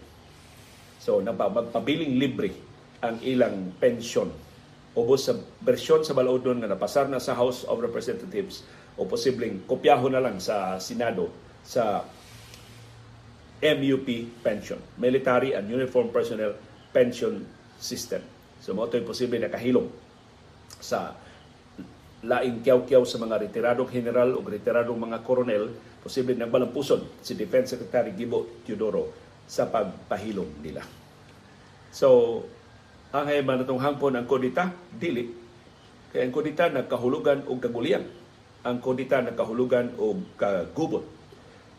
So 1.02 1.18
magpabiling 1.18 2.22
libre 2.22 2.54
ang 3.02 3.18
ilang 3.26 3.74
pension 3.82 4.30
ubos 4.94 5.26
sa 5.26 5.34
bersyon 5.66 6.06
sa 6.06 6.14
balaod 6.14 6.46
nga 6.46 6.70
napasar 6.70 7.10
na 7.10 7.18
sa 7.18 7.34
House 7.34 7.66
of 7.66 7.82
Representatives 7.82 8.62
o 9.00 9.10
posibleng 9.10 9.66
kopyaho 9.66 10.14
na 10.14 10.22
lang 10.22 10.38
sa 10.38 10.78
Senado 10.78 11.34
sa 11.66 12.06
MUP 13.62 14.42
pension, 14.46 14.78
Military 15.02 15.58
and 15.58 15.70
Uniform 15.70 16.14
Personnel 16.14 16.58
Pension 16.94 17.46
System. 17.82 18.22
So 18.62 18.78
mo 18.78 18.86
posible 18.86 19.42
na 19.42 19.50
kahilom 19.50 19.90
sa 20.78 21.18
laing 22.22 22.62
kiyaw-kiyaw 22.62 23.02
sa 23.10 23.18
mga 23.18 23.42
retiradong 23.50 23.90
general 23.90 24.38
o 24.38 24.46
retiradong 24.46 24.98
mga 25.02 25.26
koronel, 25.26 25.74
posible 26.06 26.38
nagbalampuson 26.38 27.26
si 27.26 27.34
Defense 27.34 27.74
Secretary 27.74 28.14
Gibo 28.14 28.62
Teodoro 28.62 29.31
sa 29.52 29.68
pagpahilom 29.68 30.64
nila. 30.64 30.88
So, 31.92 32.40
ang 33.12 33.28
hayman 33.28 33.60
natong 33.60 33.84
hangpon 33.84 34.16
ang 34.16 34.24
kodita, 34.24 34.72
dili. 34.96 35.28
Kaya 36.16 36.24
ang 36.24 36.32
kodita 36.32 36.72
nagkahulugan 36.72 37.44
og 37.52 37.60
kagulian. 37.60 38.08
Ang 38.64 38.80
kodita 38.80 39.20
nagkahulugan 39.20 40.00
og 40.00 40.40
kagubot. 40.40 41.04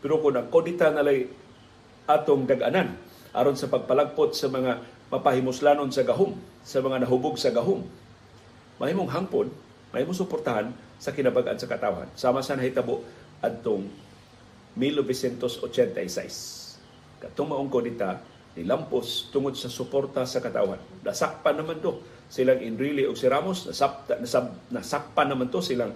Pero 0.05 0.21
kung 0.21 0.37
ang 0.37 0.53
kodita 0.53 0.93
nalay 0.93 1.25
atong 2.05 2.45
daganan 2.45 2.93
aron 3.33 3.57
sa 3.57 3.65
pagpalagpot 3.73 4.37
sa 4.37 4.53
mga 4.53 4.77
mapahimuslanon 5.09 5.89
sa 5.89 6.05
gahom, 6.05 6.37
sa 6.61 6.77
mga 6.85 7.09
nahubog 7.09 7.41
sa 7.41 7.49
gahom, 7.49 7.81
mahimong 8.77 9.09
hangpon 9.09 9.49
may 9.89 10.05
mo 10.05 10.13
suportahan 10.13 10.69
sa 11.01 11.09
kinabagan 11.09 11.57
sa 11.57 11.65
katawan. 11.65 12.09
Sama 12.13 12.45
sa 12.45 12.53
nahitabo 12.53 13.01
adtong 13.41 13.89
1986. 14.77 16.62
Katong 17.23 17.55
maong 17.55 17.71
kodita, 17.71 18.19
nilampos 18.59 19.31
tungod 19.31 19.55
sa 19.55 19.71
suporta 19.71 20.27
sa 20.27 20.43
katawan. 20.43 20.77
Nasakpan 21.07 21.55
naman 21.55 21.79
to. 21.79 22.03
Silang 22.27 22.59
Enrile 22.59 23.07
o 23.07 23.15
si 23.15 23.31
Ramos, 23.31 23.63
nasap, 23.69 24.11
nasap, 24.19 24.51
nasakpan 24.67 25.31
naman 25.31 25.47
to 25.47 25.63
silang 25.63 25.95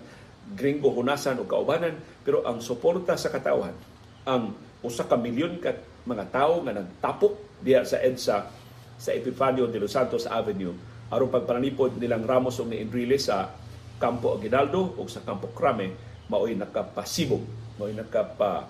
gringo 0.56 0.88
hunasan 0.96 1.36
o 1.42 1.44
kaubanan, 1.44 2.00
pero 2.24 2.48
ang 2.48 2.64
suporta 2.64 3.20
sa 3.20 3.28
katawan, 3.28 3.76
ang 4.24 4.56
usa 4.80 5.04
ka 5.04 5.20
milyon 5.20 5.60
ka 5.60 5.76
mga 6.08 6.32
tao 6.32 6.64
nga 6.64 6.72
nagtapok 6.72 7.60
diya 7.60 7.84
sa 7.84 8.00
EDSA 8.00 8.48
sa 8.96 9.12
Epifanio 9.12 9.68
de 9.68 9.84
Los 9.84 9.92
Santos 9.92 10.24
Avenue. 10.24 10.72
Aron 11.12 11.28
pagpananipod 11.28 12.00
nilang 12.00 12.24
Ramos 12.24 12.62
o 12.62 12.64
ni 12.64 12.80
Enrile 12.80 13.20
sa 13.20 13.52
Campo 14.00 14.32
Aguinaldo 14.32 14.96
o 14.96 15.04
sa 15.12 15.20
Campo 15.26 15.52
Crame 15.52 15.92
mao'y 16.32 16.56
nakapasibog, 16.56 17.44
mao'y 17.80 17.96
nakapa 17.96 18.68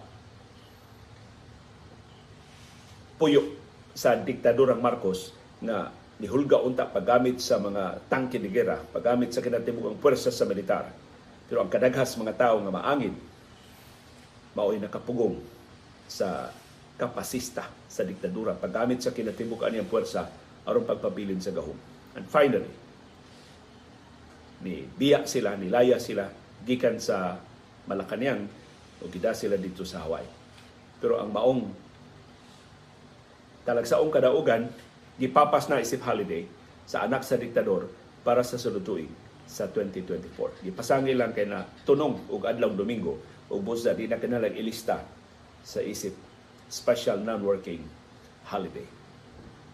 puyo 3.18 3.58
sa 3.98 4.14
diktadurang 4.14 4.80
Marcos 4.80 5.34
na 5.62 5.90
nihulga 6.22 6.62
unta 6.62 6.86
paggamit 6.86 7.42
sa 7.42 7.58
mga 7.62 8.10
tangke 8.10 8.38
de 8.42 8.50
gera, 8.50 8.78
paggamit 8.78 9.34
sa 9.34 9.42
kinatimugang 9.42 9.98
puwersa 9.98 10.34
sa 10.34 10.46
militar. 10.46 10.90
Pero 11.50 11.62
ang 11.62 11.70
kadaghas 11.70 12.18
mga 12.18 12.38
tao 12.38 12.62
nga 12.62 12.74
maangin 12.74 13.14
mao'y 14.58 14.82
nakapugong 14.82 15.38
sa 16.10 16.50
kapasista 16.98 17.70
sa 17.86 18.02
diktadura 18.02 18.58
paggamit 18.58 19.06
sa 19.06 19.14
kinatibukan 19.14 19.70
niyang 19.70 19.86
puwersa 19.86 20.26
aron 20.66 20.86
pagpabilin 20.86 21.38
sa 21.38 21.54
gahom. 21.54 21.78
And 22.18 22.26
finally, 22.26 22.74
ni 24.66 24.90
biya 24.98 25.30
sila, 25.30 25.54
nilaya 25.54 26.02
sila 26.02 26.26
gikan 26.66 26.98
sa 26.98 27.38
Malacanang 27.88 28.50
o 29.00 29.08
gida 29.08 29.32
sila 29.32 29.56
dito 29.56 29.86
sa 29.88 30.04
Hawaii. 30.04 30.28
Pero 30.98 31.22
ang 31.22 31.30
maong 31.32 31.87
talagsaong 33.68 34.08
kadaugan, 34.08 34.72
gipapas 35.20 35.68
na 35.68 35.84
isip 35.84 36.00
holiday 36.08 36.48
sa 36.88 37.04
anak 37.04 37.28
sa 37.28 37.36
diktador 37.36 37.92
para 38.24 38.40
sa 38.48 38.56
sulod 38.56 38.88
sa 39.44 39.68
2024. 39.68 40.64
Gipasangi 40.64 41.12
lang 41.12 41.36
kay 41.36 41.48
na 41.48 41.68
tunong 41.84 42.32
og 42.32 42.48
adlaw 42.48 42.72
Domingo 42.72 43.20
ug 43.52 43.60
busa 43.60 43.92
di 43.92 44.08
na 44.08 44.20
kanalang 44.20 44.56
ilista 44.56 45.04
sa 45.64 45.84
isip 45.84 46.16
special 46.72 47.20
non-working 47.24 47.84
holiday. 48.48 48.88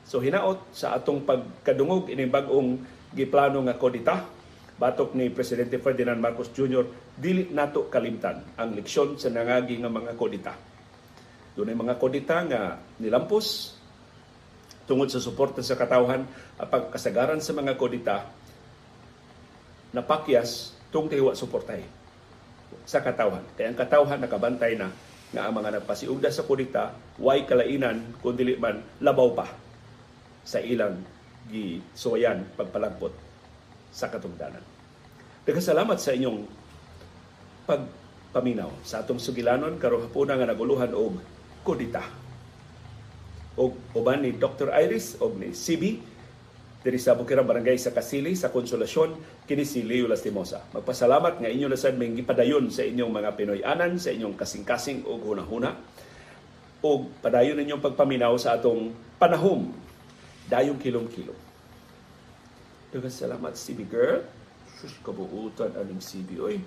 So 0.06 0.22
hinaot 0.22 0.74
sa 0.74 0.98
atong 0.98 1.26
pagkadungog 1.26 2.10
ining 2.10 2.34
bag-ong 2.34 2.82
giplano 3.14 3.62
nga 3.66 3.78
kodita 3.78 4.26
batok 4.78 5.14
ni 5.14 5.30
Presidente 5.30 5.78
Ferdinand 5.78 6.18
Marcos 6.18 6.50
Jr., 6.50 7.14
dili 7.14 7.54
nato 7.54 7.90
kalimtan 7.94 8.58
ang 8.58 8.74
leksyon 8.74 9.22
sa 9.22 9.30
nangagi 9.30 9.78
nga 9.78 9.90
mga 9.90 10.18
kodita. 10.18 10.54
Doon 11.54 11.70
ay 11.70 11.78
mga 11.78 11.96
kodita 12.02 12.42
nga 12.50 12.82
nilampos 12.98 13.78
tungod 14.84 15.08
sa 15.08 15.24
suporta 15.24 15.64
sa 15.64 15.80
katawhan 15.80 16.28
at 16.60 16.68
pagkasagaran 16.68 17.40
sa 17.40 17.56
mga 17.56 17.80
kodita 17.80 18.28
napakyas 19.94 20.74
tung 20.90 21.08
tiwa 21.08 21.38
suportay 21.38 21.86
sa 22.84 23.00
katawhan. 23.00 23.46
Kaya 23.56 23.72
ang 23.72 23.78
katawhan 23.78 24.20
nakabantay 24.20 24.76
na 24.76 24.90
nga 25.34 25.50
ang 25.50 25.54
mga 25.56 25.82
nagpasiugda 25.82 26.30
sa 26.30 26.46
kodita 26.46 26.94
way 27.18 27.46
kalainan 27.46 28.18
kundi 28.22 28.58
man 28.58 28.82
labaw 29.02 29.34
pa 29.34 29.50
sa 30.46 30.62
ilang 30.62 31.02
gi 31.50 31.82
suwayan 31.96 32.46
pagpalagpot 32.54 33.14
sa 33.90 34.10
katungdanan. 34.10 34.62
Nagkasalamat 35.44 35.98
sa 35.98 36.14
inyong 36.14 36.40
pagpaminaw 37.66 38.72
sa 38.84 39.02
atong 39.02 39.22
sugilanon 39.22 39.80
karon 39.80 40.04
hapuna 40.06 40.38
nga 40.38 40.50
naguluhan 40.50 40.92
og 40.94 41.20
kodita. 41.64 42.23
Og 43.60 43.78
uban 43.94 44.26
ni 44.26 44.34
Dr. 44.34 44.74
Iris 44.74 45.18
og 45.22 45.38
ni 45.38 45.54
CB 45.54 46.02
diri 46.84 47.00
sa 47.00 47.16
Bukirang 47.16 47.48
Barangay 47.48 47.80
sa 47.80 47.96
Kasili 47.96 48.36
sa 48.36 48.52
Konsolasyon 48.52 49.46
kini 49.48 49.64
si 49.64 49.88
Leo 49.88 50.10
Lastimosa. 50.10 50.68
Magpasalamat 50.76 51.40
nga 51.40 51.48
inyo 51.48 51.72
lasad 51.72 51.96
may 51.96 52.12
gipadayon 52.12 52.68
sa 52.68 52.84
inyong 52.84 53.14
mga 53.14 53.30
Pinoy-anan, 53.40 53.96
sa 53.96 54.12
inyong 54.12 54.36
kasing-kasing 54.36 55.08
og 55.08 55.24
hunahuna 55.24 55.80
og 56.84 57.08
padayon 57.24 57.56
ninyong 57.56 57.80
pagpaminaw 57.80 58.36
sa 58.36 58.60
atong 58.60 58.92
panahom 59.16 59.72
dayong 60.52 60.76
kilom-kilom. 60.76 61.40
Dagan 62.92 63.10
salamat, 63.10 63.58
CB 63.58 63.90
girl. 63.90 64.22
Sus, 64.78 64.94
kabuutan 65.02 65.74
aning 65.80 66.04
CB. 66.04 66.30
Oy, 66.44 66.62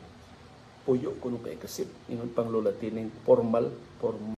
puyo 0.83 1.15
ko 1.23 1.31
nung 1.31 1.45
kay 1.45 1.55
kasip. 1.55 1.87
Ingon 2.11 2.35
pang 2.35 2.51
lolatining 2.51 3.13
formal, 3.23 3.71
formal. 4.03 4.35